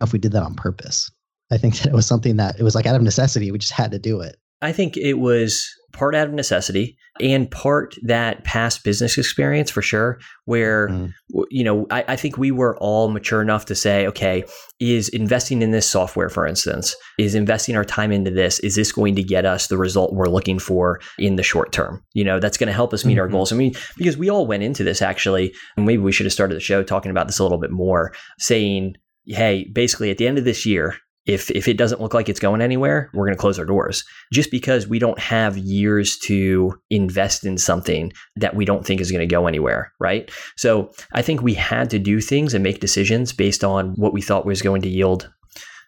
[0.01, 1.11] if we did that on purpose.
[1.51, 3.51] I think that it was something that it was like out of necessity.
[3.51, 4.37] We just had to do it.
[4.61, 9.83] I think it was part out of necessity and part that past business experience for
[9.83, 11.13] sure, where, mm.
[11.51, 14.45] you know, I, I, think we were all mature enough to say, okay,
[14.79, 18.93] is investing in this software, for instance, is investing our time into this, is this
[18.93, 22.05] going to get us the result we're looking for in the short term?
[22.13, 23.21] You know, that's going to help us meet mm-hmm.
[23.21, 23.53] our goals.
[23.53, 26.55] I mean, because we all went into this actually, and maybe we should have started
[26.55, 28.97] the show talking about this a little bit more, saying,
[29.29, 32.41] hey, basically at the end of this year, if if it doesn't look like it's
[32.41, 34.03] going anywhere, we're going to close our doors.
[34.33, 39.13] Just because we don't have years to invest in something that we don't think is
[39.13, 40.31] going to go anywhere, right?
[40.57, 44.23] So I think we had to do things and make decisions based on what we
[44.23, 45.31] thought was going to yield,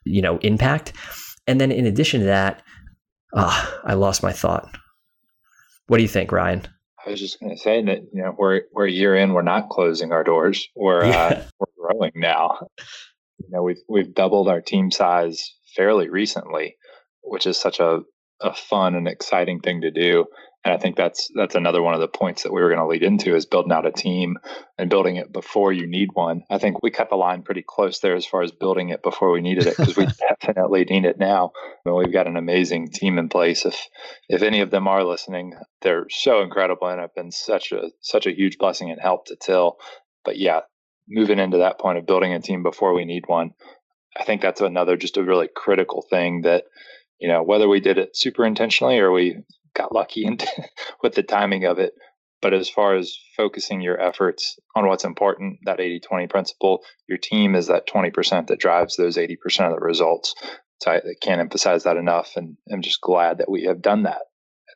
[0.04, 0.92] you know, impact.
[1.46, 2.62] And then in addition to that,
[3.34, 4.68] ah, I lost my thought.
[5.86, 6.68] What do you think, Ryan?
[7.04, 9.40] I was just going to say that you know we're we're a year in, we're
[9.40, 10.68] not closing our doors.
[10.76, 11.16] We're yeah.
[11.16, 12.68] uh, we're growing now.
[13.40, 16.76] You know, we've we've doubled our team size fairly recently,
[17.22, 18.00] which is such a,
[18.40, 20.26] a fun and exciting thing to do.
[20.62, 22.86] And I think that's that's another one of the points that we were going to
[22.86, 24.36] lead into is building out a team
[24.76, 26.42] and building it before you need one.
[26.50, 29.30] I think we cut the line pretty close there as far as building it before
[29.30, 30.06] we needed it because we
[30.42, 31.52] definitely need it now.
[31.56, 33.64] I mean, we've got an amazing team in place.
[33.64, 33.88] If
[34.28, 38.26] if any of them are listening, they're so incredible and have been such a such
[38.26, 39.78] a huge blessing and help to Till.
[40.26, 40.60] But yeah,
[41.10, 43.52] moving into that point of building a team before we need one,
[44.18, 46.64] I think that's another just a really critical thing that,
[47.18, 49.38] you know, whether we did it super intentionally or we
[49.74, 50.44] got lucky and
[51.02, 51.92] with the timing of it.
[52.42, 57.18] But as far as focusing your efforts on what's important, that 80 20 principle, your
[57.18, 59.36] team is that 20% that drives those 80%
[59.68, 60.34] of the results.
[60.80, 62.32] So I can't emphasize that enough.
[62.36, 64.29] And I'm just glad that we have done that at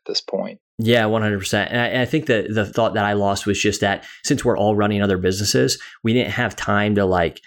[0.07, 0.61] this point.
[0.79, 1.69] Yeah, 100%.
[1.71, 4.75] And I, think that the thought that I lost was just that since we're all
[4.75, 7.41] running other businesses, we didn't have time to like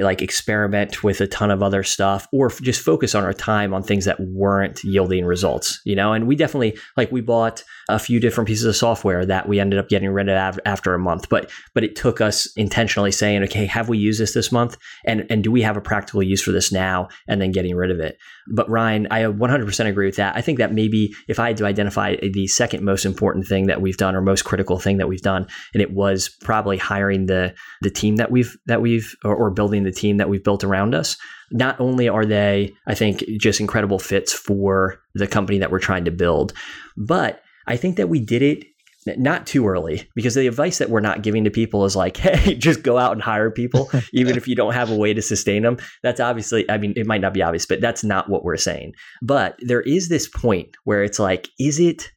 [0.00, 3.82] like experiment with a ton of other stuff or just focus on our time on
[3.82, 6.12] things that weren't yielding results you know?
[6.12, 9.78] And we definitely like we bought a few different pieces of software that we ended
[9.78, 13.66] up getting rid of after a month but but it took us intentionally saying okay
[13.66, 14.76] have we used this this month?
[15.04, 17.08] And and do we have a practical use for this now?
[17.28, 18.18] And then getting rid of it.
[18.52, 20.36] But ryan i 100% agree with that.
[20.36, 23.80] I think that maybe if i had to identify the second most important thing that
[23.80, 27.54] we've done or most critical thing that we've done and it was probably hiring the
[27.82, 30.64] the team that we've that we've or, or building the the team that we've built
[30.64, 31.16] around us.
[31.50, 36.04] Not only are they, I think, just incredible fits for the company that we're trying
[36.04, 36.52] to build,
[36.96, 38.64] but I think that we did it
[39.06, 42.54] not too early because the advice that we're not giving to people is like, hey,
[42.54, 45.62] just go out and hire people, even if you don't have a way to sustain
[45.62, 45.78] them.
[46.02, 48.94] That's obviously, I mean, it might not be obvious, but that's not what we're saying.
[49.22, 52.10] But there is this point where it's like, is it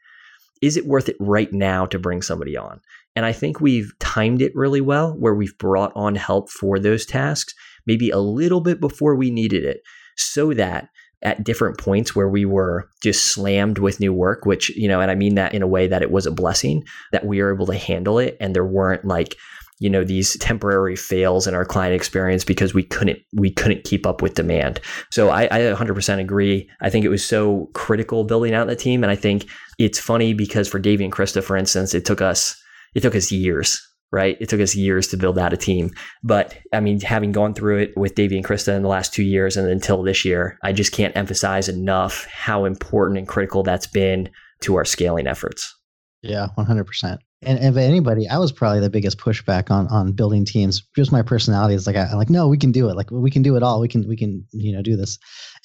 [0.61, 2.79] is it worth it right now to bring somebody on?
[3.15, 7.05] And I think we've timed it really well where we've brought on help for those
[7.05, 7.53] tasks,
[7.85, 9.81] maybe a little bit before we needed it,
[10.17, 10.89] so that
[11.21, 15.09] at different points where we were just slammed with new work, which, you know, and
[15.09, 17.65] I mean that in a way that it was a blessing that we were able
[17.67, 19.37] to handle it and there weren't like,
[19.79, 24.05] you know these temporary fails in our client experience because we couldn't we couldn't keep
[24.05, 24.79] up with demand.
[25.09, 26.69] So I, I 100% agree.
[26.79, 29.45] I think it was so critical building out the team and i think
[29.79, 32.62] it's funny because for davey and krista for instance it took us
[32.95, 33.81] it took us years
[34.13, 34.37] right?
[34.39, 35.89] It took us years to build out a team.
[36.23, 39.23] But I mean, having gone through it with Davey and Krista in the last two
[39.23, 43.87] years and until this year, I just can't emphasize enough how important and critical that's
[43.87, 44.29] been
[44.61, 45.75] to our scaling efforts.
[46.21, 47.17] Yeah, 100%.
[47.41, 50.83] And if anybody, I was probably the biggest pushback on on building teams.
[50.95, 52.95] Just my personality is like, I, am like, no, we can do it.
[52.95, 53.81] Like, we can do it all.
[53.81, 55.17] We can, we can, you know, do this.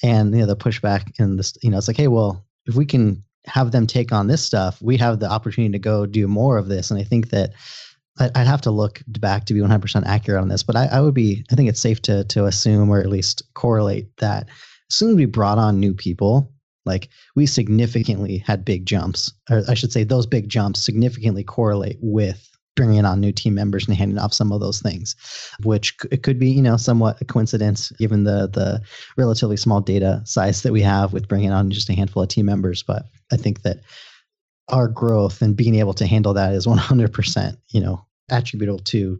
[0.03, 2.85] And you know, the pushback and this, you know, it's like, hey, well, if we
[2.85, 6.57] can have them take on this stuff, we have the opportunity to go do more
[6.57, 6.91] of this.
[6.91, 7.51] And I think that
[8.19, 11.13] I'd have to look back to be 100% accurate on this, but I, I, would
[11.13, 14.47] be, I think it's safe to, to assume or at least correlate that
[14.89, 16.51] as soon as we brought on new people,
[16.85, 21.97] like we significantly had big jumps, or I should say those big jumps significantly correlate
[22.01, 25.15] with bringing on new team members and handing off some of those things,
[25.63, 28.81] which it could be, you know, somewhat a coincidence given the the
[29.17, 32.45] relatively small data size that we have with bringing on just a handful of team
[32.45, 32.81] members.
[32.81, 33.79] But I think that
[34.69, 39.19] our growth and being able to handle that is 100%, you know, attributable to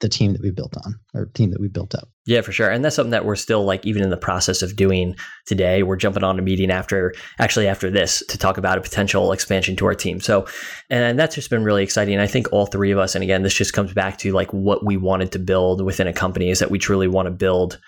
[0.00, 2.08] the team that we built on or team that we built up.
[2.24, 2.70] Yeah, for sure.
[2.70, 5.16] And that's something that we're still like even in the process of doing
[5.46, 5.82] today.
[5.82, 9.74] We're jumping on a meeting after actually after this to talk about a potential expansion
[9.76, 10.20] to our team.
[10.20, 10.46] So
[10.88, 12.20] and that's just been really exciting.
[12.20, 14.84] I think all three of us, and again, this just comes back to like what
[14.84, 17.80] we wanted to build within a company is that we truly want to build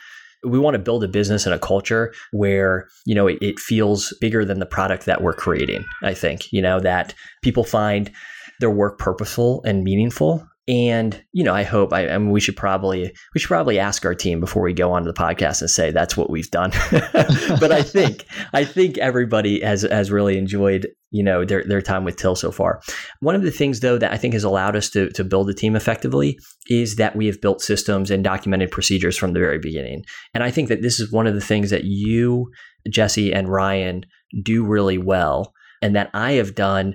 [0.43, 4.15] we want to build a business and a culture where you know it, it, feels
[4.21, 8.11] bigger than the product that we're creating i think you know that people find
[8.59, 12.57] their work purposeful and meaningful and you know, I hope I, I mean, we should
[12.57, 15.91] probably we should probably ask our team before we go onto the podcast and say
[15.91, 16.71] that's what we've done.
[17.13, 22.05] but I think I think everybody has has really enjoyed you know their their time
[22.05, 22.81] with Till so far.
[23.19, 25.55] One of the things though that I think has allowed us to to build a
[25.55, 30.05] team effectively is that we have built systems and documented procedures from the very beginning.
[30.35, 32.49] And I think that this is one of the things that you,
[32.89, 34.05] Jesse, and Ryan
[34.45, 35.53] do really well,
[35.83, 36.95] and that I have done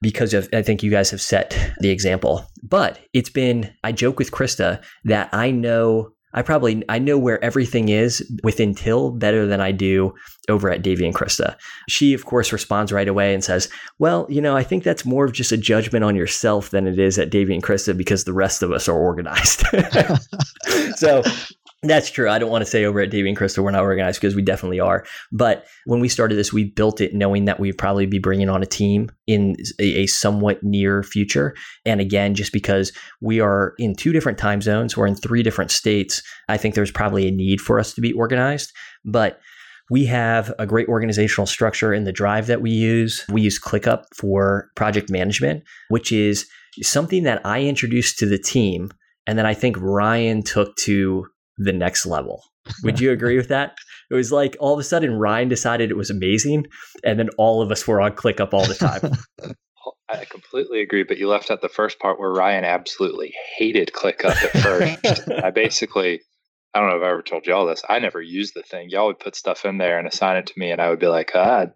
[0.00, 2.46] because of I think you guys have set the example.
[2.62, 7.42] But it's been I joke with Krista that I know I probably I know where
[7.42, 10.14] everything is within Till better than I do
[10.48, 11.56] over at Davey and Krista.
[11.88, 15.24] She of course responds right away and says, "Well, you know, I think that's more
[15.24, 18.34] of just a judgment on yourself than it is at Davey and Krista because the
[18.34, 19.64] rest of us are organized."
[20.96, 21.22] so
[21.82, 22.28] that's true.
[22.28, 24.42] I don't want to say over at Davey and Krista we're not organized because we
[24.42, 25.06] definitely are.
[25.30, 28.62] But when we started this, we built it knowing that we'd probably be bringing on
[28.62, 31.54] a team in a, somewhat near future.
[31.86, 35.70] And again, just because we are in two different time zones, we're in three different
[35.70, 38.72] states, I think there's probably a need for us to be organized.
[39.04, 39.38] But
[39.88, 43.24] we have a great organizational structure in the drive that we use.
[43.30, 46.46] We use ClickUp for project management, which is
[46.82, 48.90] something that I introduced to the team.
[49.28, 51.26] And then I think Ryan took to
[51.58, 52.44] the next level.
[52.82, 53.76] Would you agree with that?
[54.10, 56.66] It was like all of a sudden Ryan decided it was amazing,
[57.04, 59.54] and then all of us were on ClickUp all the time.
[60.10, 64.42] I completely agree, but you left out the first part where Ryan absolutely hated ClickUp
[64.42, 65.30] at first.
[65.44, 66.22] I basically,
[66.72, 67.82] I don't know if I ever told y'all this.
[67.90, 68.88] I never used the thing.
[68.88, 71.08] Y'all would put stuff in there and assign it to me, and I would be
[71.08, 71.66] like, ah,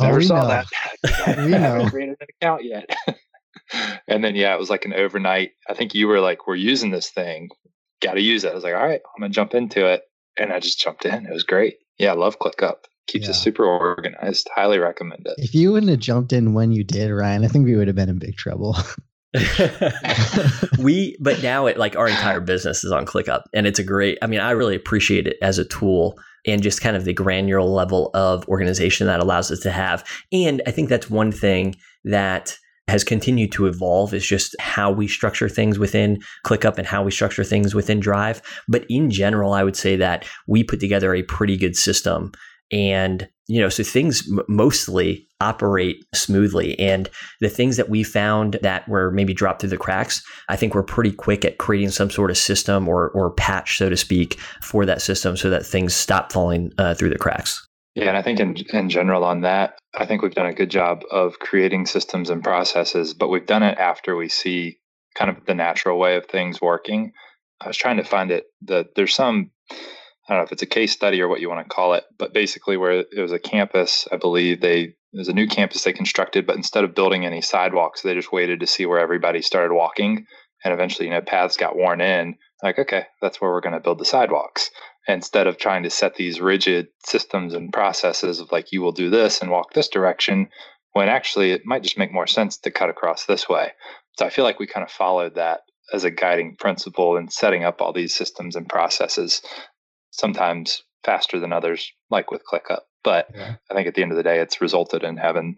[0.00, 0.48] never oh, saw know.
[0.48, 0.66] that.
[1.04, 2.88] I haven't created an account yet.
[4.08, 5.50] and then, yeah, it was like an overnight.
[5.68, 7.50] I think you were like, we're using this thing
[8.00, 8.52] got to use it.
[8.52, 10.02] I was like, all right, I'm gonna jump into it,
[10.36, 11.26] and I just jumped in.
[11.26, 11.76] It was great.
[11.98, 12.84] Yeah, I love ClickUp.
[13.06, 13.30] Keeps yeah.
[13.30, 14.48] it super organized.
[14.54, 15.34] Highly recommend it.
[15.38, 17.96] If you wouldn't have jumped in when you did, Ryan, I think we would have
[17.96, 18.76] been in big trouble.
[20.78, 24.16] we but now it like our entire business is on ClickUp and it's a great
[24.22, 27.62] I mean I really appreciate it as a tool and just kind of the granular
[27.62, 30.04] level of organization that allows us to have.
[30.32, 32.56] And I think that's one thing that
[32.88, 37.10] has continued to evolve is just how we structure things within ClickUp and how we
[37.10, 38.40] structure things within Drive.
[38.68, 42.32] But in general, I would say that we put together a pretty good system.
[42.72, 46.78] And, you know, so things m- mostly operate smoothly.
[46.78, 47.08] And
[47.40, 50.82] the things that we found that were maybe dropped through the cracks, I think we're
[50.82, 54.84] pretty quick at creating some sort of system or, or patch, so to speak, for
[54.86, 57.66] that system so that things stop falling uh, through the cracks.
[57.96, 60.70] Yeah, and I think in in general on that, I think we've done a good
[60.70, 64.78] job of creating systems and processes, but we've done it after we see
[65.14, 67.12] kind of the natural way of things working.
[67.58, 70.66] I was trying to find it that there's some I don't know if it's a
[70.66, 73.38] case study or what you want to call it, but basically where it was a
[73.38, 77.40] campus, I believe they there's a new campus they constructed, but instead of building any
[77.40, 80.26] sidewalks, they just waited to see where everybody started walking,
[80.62, 82.36] and eventually, you know, paths got worn in.
[82.62, 84.70] Like, okay, that's where we're going to build the sidewalks
[85.08, 89.10] instead of trying to set these rigid systems and processes of like you will do
[89.10, 90.48] this and walk this direction
[90.92, 93.72] when actually it might just make more sense to cut across this way.
[94.18, 95.60] So i feel like we kind of followed that
[95.92, 99.42] as a guiding principle in setting up all these systems and processes
[100.10, 102.80] sometimes faster than others like with clickup.
[103.04, 103.56] But yeah.
[103.70, 105.56] i think at the end of the day it's resulted in having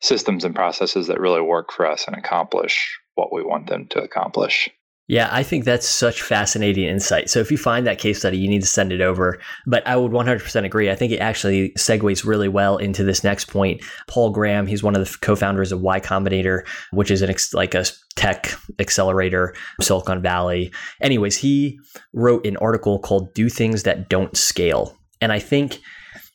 [0.00, 4.02] systems and processes that really work for us and accomplish what we want them to
[4.02, 4.70] accomplish
[5.08, 7.30] yeah, I think that's such fascinating insight.
[7.30, 9.38] So if you find that case study, you need to send it over.
[9.64, 10.90] But I would 100% agree.
[10.90, 13.84] I think it actually segues really well into this next point.
[14.08, 17.74] Paul Graham, he's one of the co-founders of Y Combinator, which is an ex- like
[17.74, 17.84] a
[18.16, 18.50] tech
[18.80, 20.72] accelerator, Silicon Valley.
[21.00, 21.78] Anyways, he
[22.12, 25.78] wrote an article called "Do Things That Don't Scale," and I think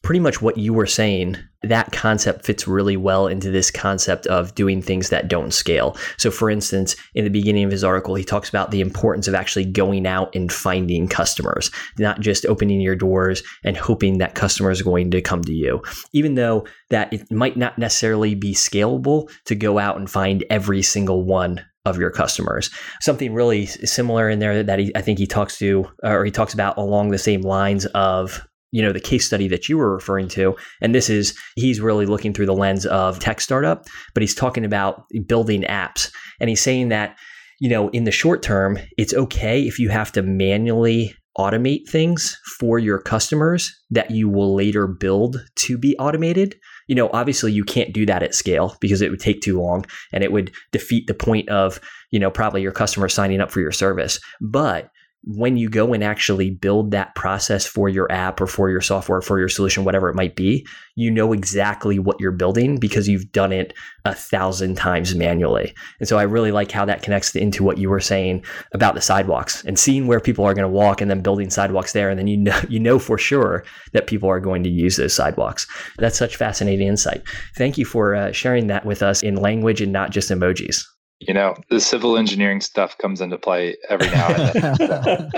[0.04, 4.56] pretty much what you were saying, that concept fits really well into this concept of
[4.56, 5.95] doing things that don't scale.
[6.18, 9.36] So, for instance, in the beginning of his article, he talks about the importance of
[9.36, 14.82] actually going out and finding customers, not just opening your doors and hoping that customers
[14.82, 15.82] are going to come to you.
[16.14, 20.82] Even though that it might not necessarily be scalable to go out and find every
[20.82, 22.70] single one of your customers.
[23.02, 26.32] Something really similar in there that he, I think he talks to, uh, or he
[26.32, 29.94] talks about along the same lines of you know the case study that you were
[29.94, 34.22] referring to and this is he's really looking through the lens of tech startup but
[34.22, 37.18] he's talking about building apps and he's saying that
[37.60, 42.38] you know in the short term it's okay if you have to manually automate things
[42.60, 46.56] for your customers that you will later build to be automated.
[46.88, 49.86] You know obviously you can't do that at scale because it would take too long
[50.12, 51.80] and it would defeat the point of
[52.12, 54.90] you know probably your customer signing up for your service but
[55.24, 59.22] when you go and actually build that process for your app or for your software,
[59.22, 60.66] for your solution, whatever it might be,
[60.96, 63.72] you know exactly what you're building because you've done it
[64.04, 65.76] a thousand times manually.
[66.00, 68.44] And so I really like how that connects into what you were saying
[68.74, 71.94] about the sidewalks and seeing where people are going to walk and then building sidewalks
[71.94, 72.10] there.
[72.10, 73.64] And then you know, you know for sure
[73.94, 75.68] that people are going to use those sidewalks.
[76.00, 77.22] That's such fascinating insight.
[77.56, 80.84] Thank you for uh, sharing that with us in language and not just emojis
[81.28, 85.32] you know, the civil engineering stuff comes into play every now and then.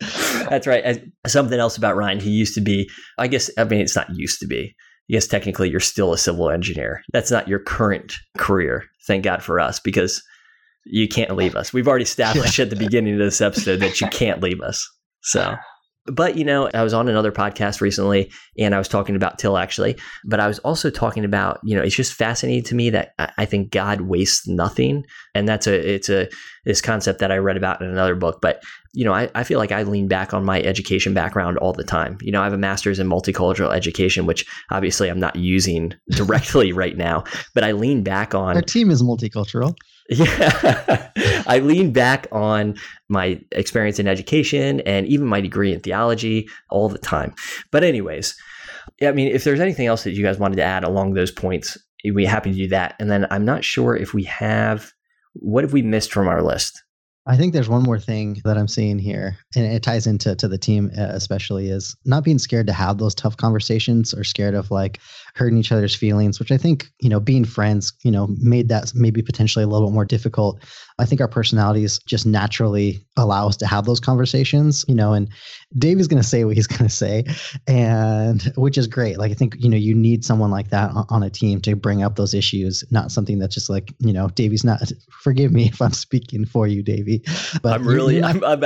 [0.48, 0.82] That's right.
[0.82, 2.88] As, something else about Ryan, he used to be,
[3.18, 4.74] I guess, I mean, it's not used to be.
[5.10, 7.02] I guess technically you're still a civil engineer.
[7.12, 8.84] That's not your current career.
[9.06, 10.22] Thank God for us because
[10.86, 11.72] you can't leave us.
[11.72, 14.88] We've already established at the beginning of this episode that you can't leave us.
[15.22, 15.54] So
[16.10, 19.56] but, you know, I was on another podcast recently and I was talking about Till
[19.56, 23.14] actually, but I was also talking about, you know, it's just fascinating to me that
[23.18, 25.04] I think God wastes nothing.
[25.34, 26.28] And that's a, it's a,
[26.64, 28.40] this concept that I read about in another book.
[28.42, 31.72] But, you know, I, I feel like I lean back on my education background all
[31.72, 32.18] the time.
[32.20, 36.72] You know, I have a master's in multicultural education, which obviously I'm not using directly
[36.74, 38.56] right now, but I lean back on.
[38.56, 39.74] Our team is multicultural.
[40.10, 41.10] Yeah.
[41.46, 42.76] I lean back on
[43.08, 47.34] my experience in education and even my degree in theology all the time.
[47.70, 48.36] But, anyways,
[49.02, 51.78] I mean, if there's anything else that you guys wanted to add along those points,
[52.04, 52.96] we'd be happy to do that.
[52.98, 54.92] And then I'm not sure if we have,
[55.34, 56.82] what have we missed from our list?
[57.26, 60.48] I think there's one more thing that I'm seeing here, and it ties into to
[60.48, 64.54] the team uh, especially is not being scared to have those tough conversations or scared
[64.54, 64.98] of like
[65.34, 68.92] hurting each other's feelings, which I think you know being friends, you know, made that
[68.94, 70.62] maybe potentially a little bit more difficult.
[70.98, 75.28] I think our personalities just naturally allow us to have those conversations, you know, and
[75.78, 77.24] Dave is going to say what he's going to say,
[77.66, 79.18] and which is great.
[79.18, 81.76] Like I think you know you need someone like that on, on a team to
[81.76, 84.80] bring up those issues, not something that's just like you know Davey's not.
[85.22, 87.22] Forgive me if I'm speaking for you, Davey.
[87.62, 88.62] But I'm really I'm, I'm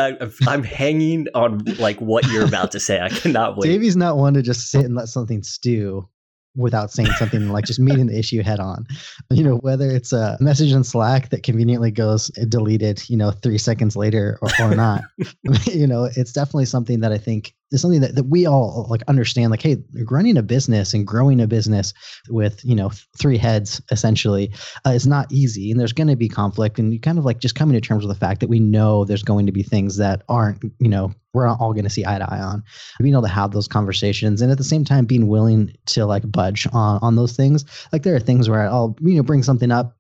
[0.47, 3.01] I'm hanging on like what you're about to say.
[3.01, 3.69] I cannot wait.
[3.69, 6.09] Davey's not one to just sit and let something stew
[6.57, 8.87] without saying something like just meeting the issue head on.
[9.31, 13.59] You know, whether it's a message in Slack that conveniently goes deleted, you know, three
[13.59, 15.03] seconds later or, or not,
[15.67, 19.03] you know, it's definitely something that I think is something that, that we all like
[19.09, 19.77] understand like hey
[20.09, 21.93] running a business and growing a business
[22.29, 24.51] with you know three heads essentially
[24.87, 27.39] uh, is not easy and there's going to be conflict and you kind of like
[27.39, 29.97] just coming to terms with the fact that we know there's going to be things
[29.97, 32.63] that aren't you know we're all going to see eye to eye on.
[33.01, 36.31] Being able to have those conversations and at the same time being willing to like
[36.31, 37.65] budge on on those things.
[37.93, 39.97] Like there are things where i'll you know bring something up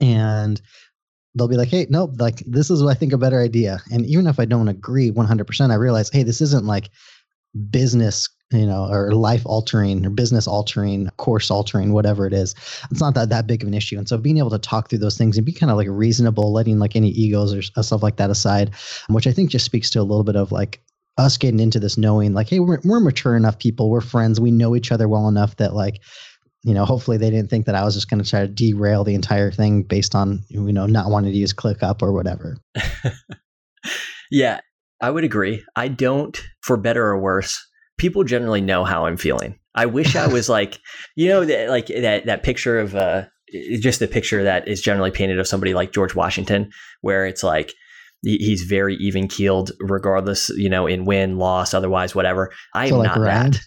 [0.00, 0.60] and
[1.38, 3.80] they'll be like, hey, nope, like this is what I think a better idea.
[3.92, 6.90] And even if I don't agree 100%, I realize, hey, this isn't like
[7.70, 12.54] business, you know, or life altering or business altering, course altering, whatever it is.
[12.90, 13.98] It's not that that big of an issue.
[13.98, 16.52] And so being able to talk through those things and be kind of like reasonable,
[16.52, 18.70] letting like any egos or uh, stuff like that aside,
[19.08, 20.80] um, which I think just speaks to a little bit of like
[21.18, 24.52] us getting into this knowing like hey we're, we're mature enough people we're friends we
[24.52, 26.00] know each other well enough that like
[26.64, 29.04] you know, hopefully they didn't think that I was just going to try to derail
[29.04, 32.58] the entire thing based on, you know, not wanting to use ClickUp or whatever.
[34.30, 34.60] yeah.
[35.00, 35.64] I would agree.
[35.76, 37.64] I don't, for better or worse,
[37.98, 39.58] people generally know how I'm feeling.
[39.74, 40.80] I wish I was like,
[41.14, 43.26] you know, that, like that that picture of uh,
[43.80, 47.72] just the picture that is generally painted of somebody like George Washington, where it's like
[48.22, 52.52] he's very even keeled, regardless, you know, in win, loss, otherwise, whatever.
[52.74, 53.60] I am so like not that.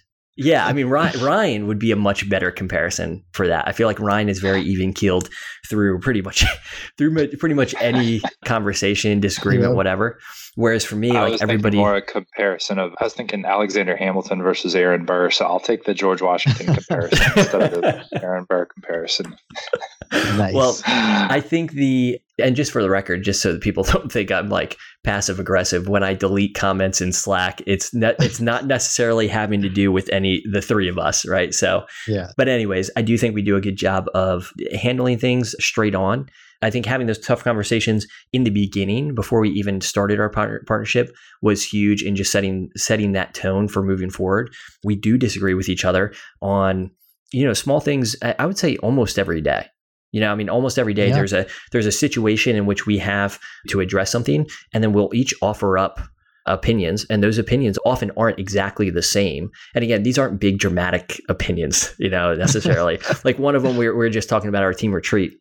[0.43, 3.67] Yeah, I mean Ryan, would be a much better comparison for that.
[3.67, 5.29] I feel like Ryan is very even keeled
[5.69, 6.45] through pretty much
[6.97, 10.19] through pretty much any conversation, disagreement, whatever.
[10.55, 14.43] Whereas for me, I like everybody more a comparison of I was thinking Alexander Hamilton
[14.43, 18.65] versus Aaron Burr, so I'll take the George Washington comparison instead of the Aaron Burr
[18.65, 19.37] comparison.
[20.11, 20.53] nice.
[20.53, 24.29] Well, I think the and just for the record, just so that people don't think
[24.29, 29.29] I'm like passive aggressive when I delete comments in Slack, it's ne- it's not necessarily
[29.29, 31.53] having to do with any the three of us, right?
[31.53, 32.31] So yeah.
[32.35, 36.27] But anyways, I do think we do a good job of handling things straight on
[36.61, 41.15] I think having those tough conversations in the beginning before we even started our partnership
[41.41, 44.53] was huge in just setting setting that tone for moving forward.
[44.83, 46.91] We do disagree with each other on
[47.31, 48.15] you know small things.
[48.21, 49.67] I would say almost every day.
[50.11, 51.15] You know, I mean, almost every day yeah.
[51.15, 53.39] there's a there's a situation in which we have
[53.69, 56.01] to address something, and then we'll each offer up
[56.47, 61.21] opinions and those opinions often aren't exactly the same and again these aren't big dramatic
[61.29, 64.63] opinions you know necessarily like one of them we are we are just talking about
[64.63, 65.33] our team retreat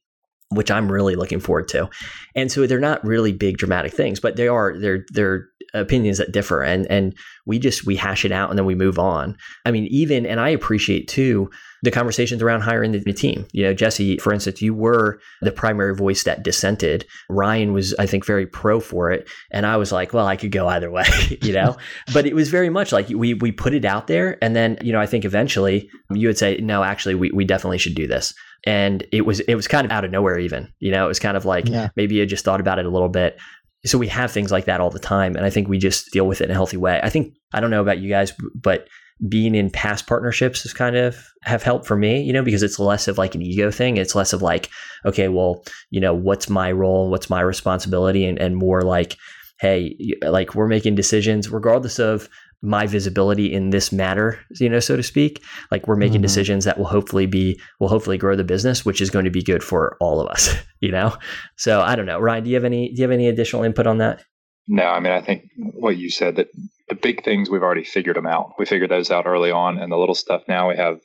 [0.51, 1.89] which I'm really looking forward to.
[2.35, 6.33] And so they're not really big dramatic things, but they are they're they're opinions that
[6.33, 7.15] differ and and
[7.47, 9.37] we just we hash it out and then we move on.
[9.65, 11.51] I mean, even and I appreciate too
[11.83, 13.47] the conversations around hiring the team.
[13.53, 17.07] You know, Jesse, for instance, you were the primary voice that dissented.
[17.29, 20.53] Ryan was, I think, very pro for it, and I was like, well, I could
[20.53, 21.07] go either way,
[21.43, 21.77] you know.
[22.13, 24.93] but it was very much like we we put it out there, and then you
[24.93, 28.35] know, I think eventually you would say, no, actually, we we definitely should do this
[28.65, 31.19] and it was it was kind of out of nowhere even you know it was
[31.19, 31.89] kind of like yeah.
[31.97, 33.39] maybe you just thought about it a little bit.
[33.87, 36.27] So we have things like that all the time and i think we just deal
[36.27, 37.01] with it in a healthy way.
[37.03, 38.89] I think i don't know about you guys but
[39.29, 42.79] being in past partnerships has kind of have helped for me you know because it's
[42.79, 43.97] less of like an ego thing.
[43.97, 44.69] It's less of like
[45.07, 49.17] okay well you know what's my role what's my responsibility and, and more like
[49.61, 52.29] hey like we're making decisions regardless of
[52.63, 55.43] my visibility in this matter, you know, so to speak.
[55.71, 56.23] Like we're making mm-hmm.
[56.23, 59.43] decisions that will hopefully be will hopefully grow the business, which is going to be
[59.43, 61.17] good for all of us, you know.
[61.57, 62.45] So I don't know, Ryan.
[62.45, 64.23] Do you have any do you have any additional input on that?
[64.69, 66.49] No, I mean I think what you said that
[66.89, 68.55] the big things we've already figured them out.
[68.59, 71.01] We figured those out early on, and the little stuff now we have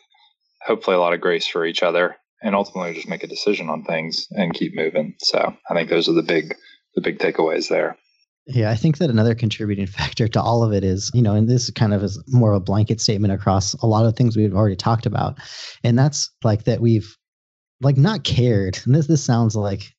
[0.65, 3.83] hopefully a lot of grace for each other, and ultimately just make a decision on
[3.83, 5.15] things and keep moving.
[5.19, 6.55] So I think those are the big
[6.95, 7.97] the big takeaways there.
[8.47, 11.47] Yeah, I think that another contributing factor to all of it is, you know, and
[11.47, 14.55] this kind of is more of a blanket statement across a lot of things we've
[14.55, 15.39] already talked about.
[15.83, 17.15] And that's like that we've
[17.81, 18.79] like not cared.
[18.85, 19.93] And this this sounds like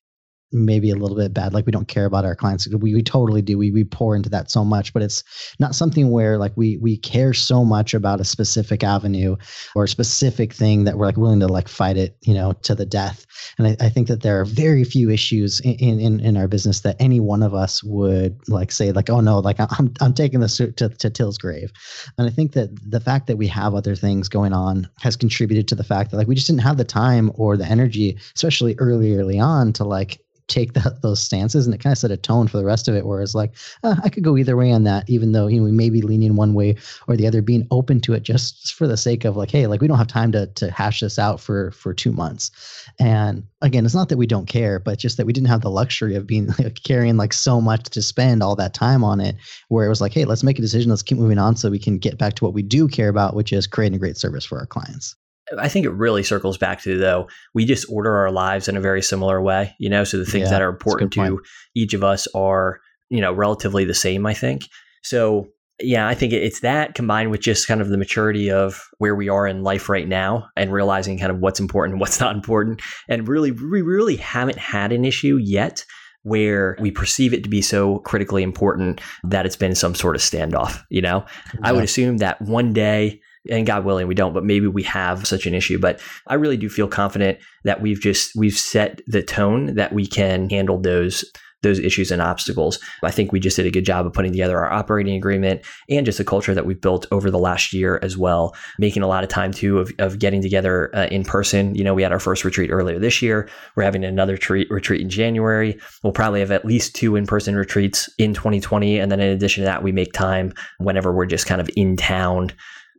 [0.51, 2.67] maybe a little bit bad like we don't care about our clients.
[2.67, 3.57] We, we totally do.
[3.57, 5.23] We, we pour into that so much but it's
[5.59, 9.35] not something where like we we care so much about a specific avenue
[9.75, 12.75] or a specific thing that we're like willing to like fight it you know to
[12.75, 13.25] the death.
[13.57, 16.81] And i, I think that there are very few issues in, in in our business
[16.81, 20.39] that any one of us would like say like oh no like i'm i'm taking
[20.39, 21.71] this to, to, to till's grave.
[22.17, 25.67] And i think that the fact that we have other things going on has contributed
[25.69, 28.75] to the fact that like we just didn't have the time or the energy especially
[28.79, 32.17] early early on to like take that, those stances and it kind of set a
[32.17, 34.71] tone for the rest of it where it's like uh, i could go either way
[34.71, 36.75] on that even though you know we may be leaning one way
[37.07, 39.81] or the other being open to it just for the sake of like hey like
[39.81, 42.51] we don't have time to to hash this out for for two months.
[42.99, 45.69] And again it's not that we don't care but just that we didn't have the
[45.69, 49.35] luxury of being like, carrying like so much to spend all that time on it
[49.69, 51.79] where it was like hey let's make a decision let's keep moving on so we
[51.79, 54.45] can get back to what we do care about which is creating a great service
[54.45, 55.15] for our clients
[55.57, 58.81] I think it really circles back to though we just order our lives in a
[58.81, 60.03] very similar way, you know.
[60.03, 61.41] So the things yeah, that are important to
[61.75, 62.79] each of us are,
[63.09, 64.25] you know, relatively the same.
[64.25, 64.63] I think
[65.03, 65.47] so.
[65.79, 69.29] Yeah, I think it's that combined with just kind of the maturity of where we
[69.29, 72.81] are in life right now and realizing kind of what's important and what's not important.
[73.07, 75.85] And really, we really haven't had an issue yet
[76.23, 80.21] where we perceive it to be so critically important that it's been some sort of
[80.21, 80.81] standoff.
[80.89, 81.23] You know,
[81.53, 81.59] yeah.
[81.61, 85.27] I would assume that one day and God willing, we don't, but maybe we have
[85.27, 85.79] such an issue.
[85.79, 90.05] But I really do feel confident that we've just we've set the tone that we
[90.05, 91.23] can handle those
[91.63, 92.79] those issues and obstacles.
[93.03, 96.05] I think we just did a good job of putting together our operating agreement and
[96.05, 99.23] just a culture that we've built over the last year as well, making a lot
[99.23, 101.73] of time too of, of getting together uh, in person.
[101.73, 103.49] You know, we had our first retreat earlier this year.
[103.75, 105.79] We're having another treat, retreat in January.
[106.03, 108.99] We'll probably have at least two in person retreats in 2020.
[108.99, 111.97] And then in addition to that, we make time whenever we're just kind of in
[111.97, 112.51] town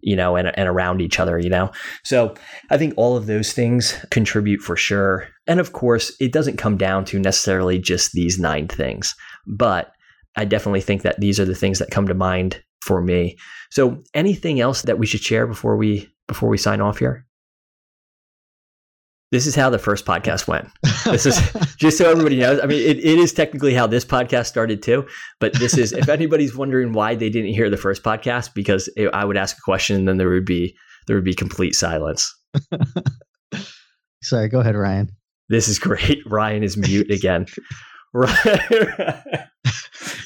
[0.03, 1.71] you know, and, and around each other, you know?
[2.05, 2.35] So
[2.71, 5.29] I think all of those things contribute for sure.
[5.47, 9.15] And of course, it doesn't come down to necessarily just these nine things,
[9.47, 9.93] but
[10.37, 13.37] I definitely think that these are the things that come to mind for me.
[13.71, 17.27] So, anything else that we should share before we before we sign off here?
[19.31, 20.69] This is how the first podcast went.
[21.05, 21.39] This is
[21.77, 22.61] just so everybody knows.
[22.61, 25.07] I mean, it, it is technically how this podcast started too.
[25.41, 29.09] But this is, if anybody's wondering why they didn't hear the first podcast, because it,
[29.15, 30.77] I would ask a question and then there would be
[31.07, 32.35] there would be complete silence.
[34.23, 35.09] Sorry, go ahead, Ryan.
[35.49, 36.19] This is great.
[36.27, 37.47] Ryan is mute again.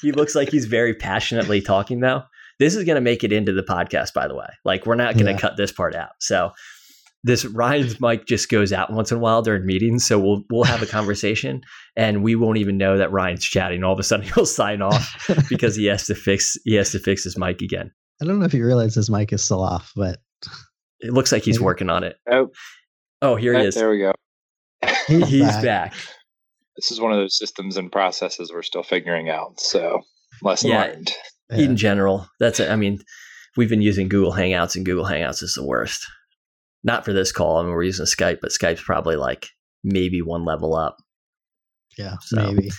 [0.01, 2.23] he looks like he's very passionately talking though.
[2.59, 4.49] This is going to make it into the podcast, by the way.
[4.65, 5.39] Like we're not going to yeah.
[5.39, 6.11] cut this part out.
[6.21, 6.51] So
[7.25, 10.65] this Ryan's mic just goes out once in a while during meetings, so we'll we'll
[10.65, 11.63] have a conversation,
[11.97, 13.85] and we won't even know that Ryan's chatting.
[13.85, 16.99] All of a sudden, he'll sign off because he has to fix he has to
[16.99, 17.91] fix his mic again.
[18.21, 20.19] I don't know if you realize his mic is still off, but
[21.01, 22.17] it looks like he's working on it.
[22.31, 22.51] Oh,
[23.21, 23.75] oh, here he is.
[23.75, 24.13] There we go.
[25.07, 25.65] He's, he's back.
[25.65, 25.95] back.
[26.77, 29.61] This is one of those systems and processes we're still figuring out.
[29.61, 30.03] So
[30.43, 31.13] lesson yeah, learned.
[31.51, 32.71] In general, that's it.
[32.71, 33.03] I mean,
[33.57, 36.07] we've been using Google Hangouts, and Google Hangouts is the worst.
[36.85, 37.59] Not for this call.
[37.59, 39.49] I mean, we're using Skype, but Skype's probably like
[39.85, 40.97] maybe one level up.
[41.97, 42.71] Yeah, so, maybe.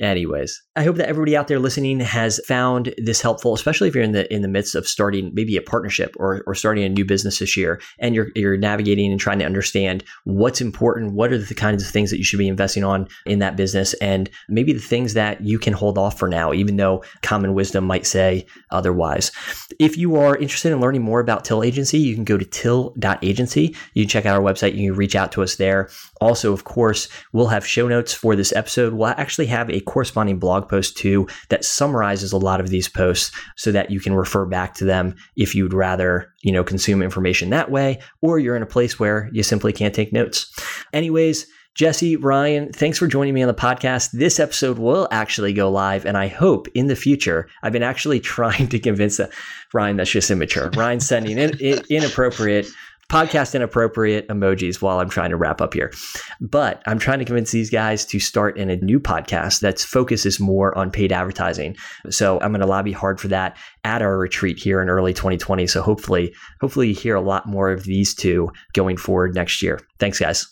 [0.00, 4.02] Anyways, I hope that everybody out there listening has found this helpful, especially if you're
[4.02, 7.04] in the in the midst of starting maybe a partnership or, or starting a new
[7.04, 11.38] business this year and you're you're navigating and trying to understand what's important, what are
[11.38, 14.72] the kinds of things that you should be investing on in that business, and maybe
[14.72, 18.46] the things that you can hold off for now, even though common wisdom might say
[18.70, 19.32] otherwise.
[19.78, 23.76] If you are interested in learning more about Till Agency, you can go to till.agency.
[23.92, 25.90] You can check out our website, you can reach out to us there.
[26.22, 28.94] Also, of course, we'll have show notes for this episode.
[28.94, 33.36] We'll actually have a corresponding blog post too that summarizes a lot of these posts
[33.56, 37.50] so that you can refer back to them if you'd rather, you know, consume information
[37.50, 40.56] that way, or you're in a place where you simply can't take notes.
[40.92, 44.10] Anyways, Jesse, Ryan, thanks for joining me on the podcast.
[44.12, 48.20] This episode will actually go live, and I hope in the future, I've been actually
[48.36, 49.28] trying to convince uh,
[49.72, 50.70] Ryan that's just immature.
[50.76, 52.66] Ryan's sending in, in, inappropriate
[53.10, 55.92] podcast inappropriate emojis while I'm trying to wrap up here.
[56.40, 60.40] But I'm trying to convince these guys to start in a new podcast that's focuses
[60.40, 61.76] more on paid advertising.
[62.08, 65.66] So I'm going to lobby hard for that at our retreat here in early 2020.
[65.66, 69.80] So hopefully, hopefully you hear a lot more of these two going forward next year.
[69.98, 70.46] Thanks, guys.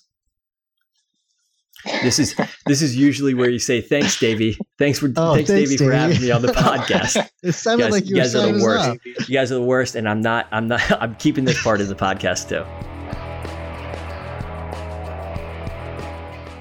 [2.02, 2.34] This is
[2.66, 4.58] this is usually where you say thanks, Davey.
[4.78, 7.28] Thanks for oh, thanks, thanks Davey, for having me on the podcast.
[7.42, 8.88] it sounded guys, like you, you guys are the worst.
[8.88, 8.98] Up.
[9.04, 10.46] You guys are the worst, and I'm not.
[10.52, 10.80] I'm not.
[11.02, 12.64] I'm keeping this part of the podcast too.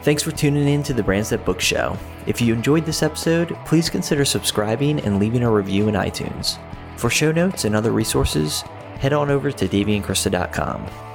[0.04, 1.98] Thanks for tuning in to the Brands That Book Show.
[2.28, 6.58] If you enjoyed this episode, please consider subscribing and leaving a review in iTunes.
[6.98, 8.62] For show notes and other resources,
[9.00, 11.07] head on over to daveyandkrista.com.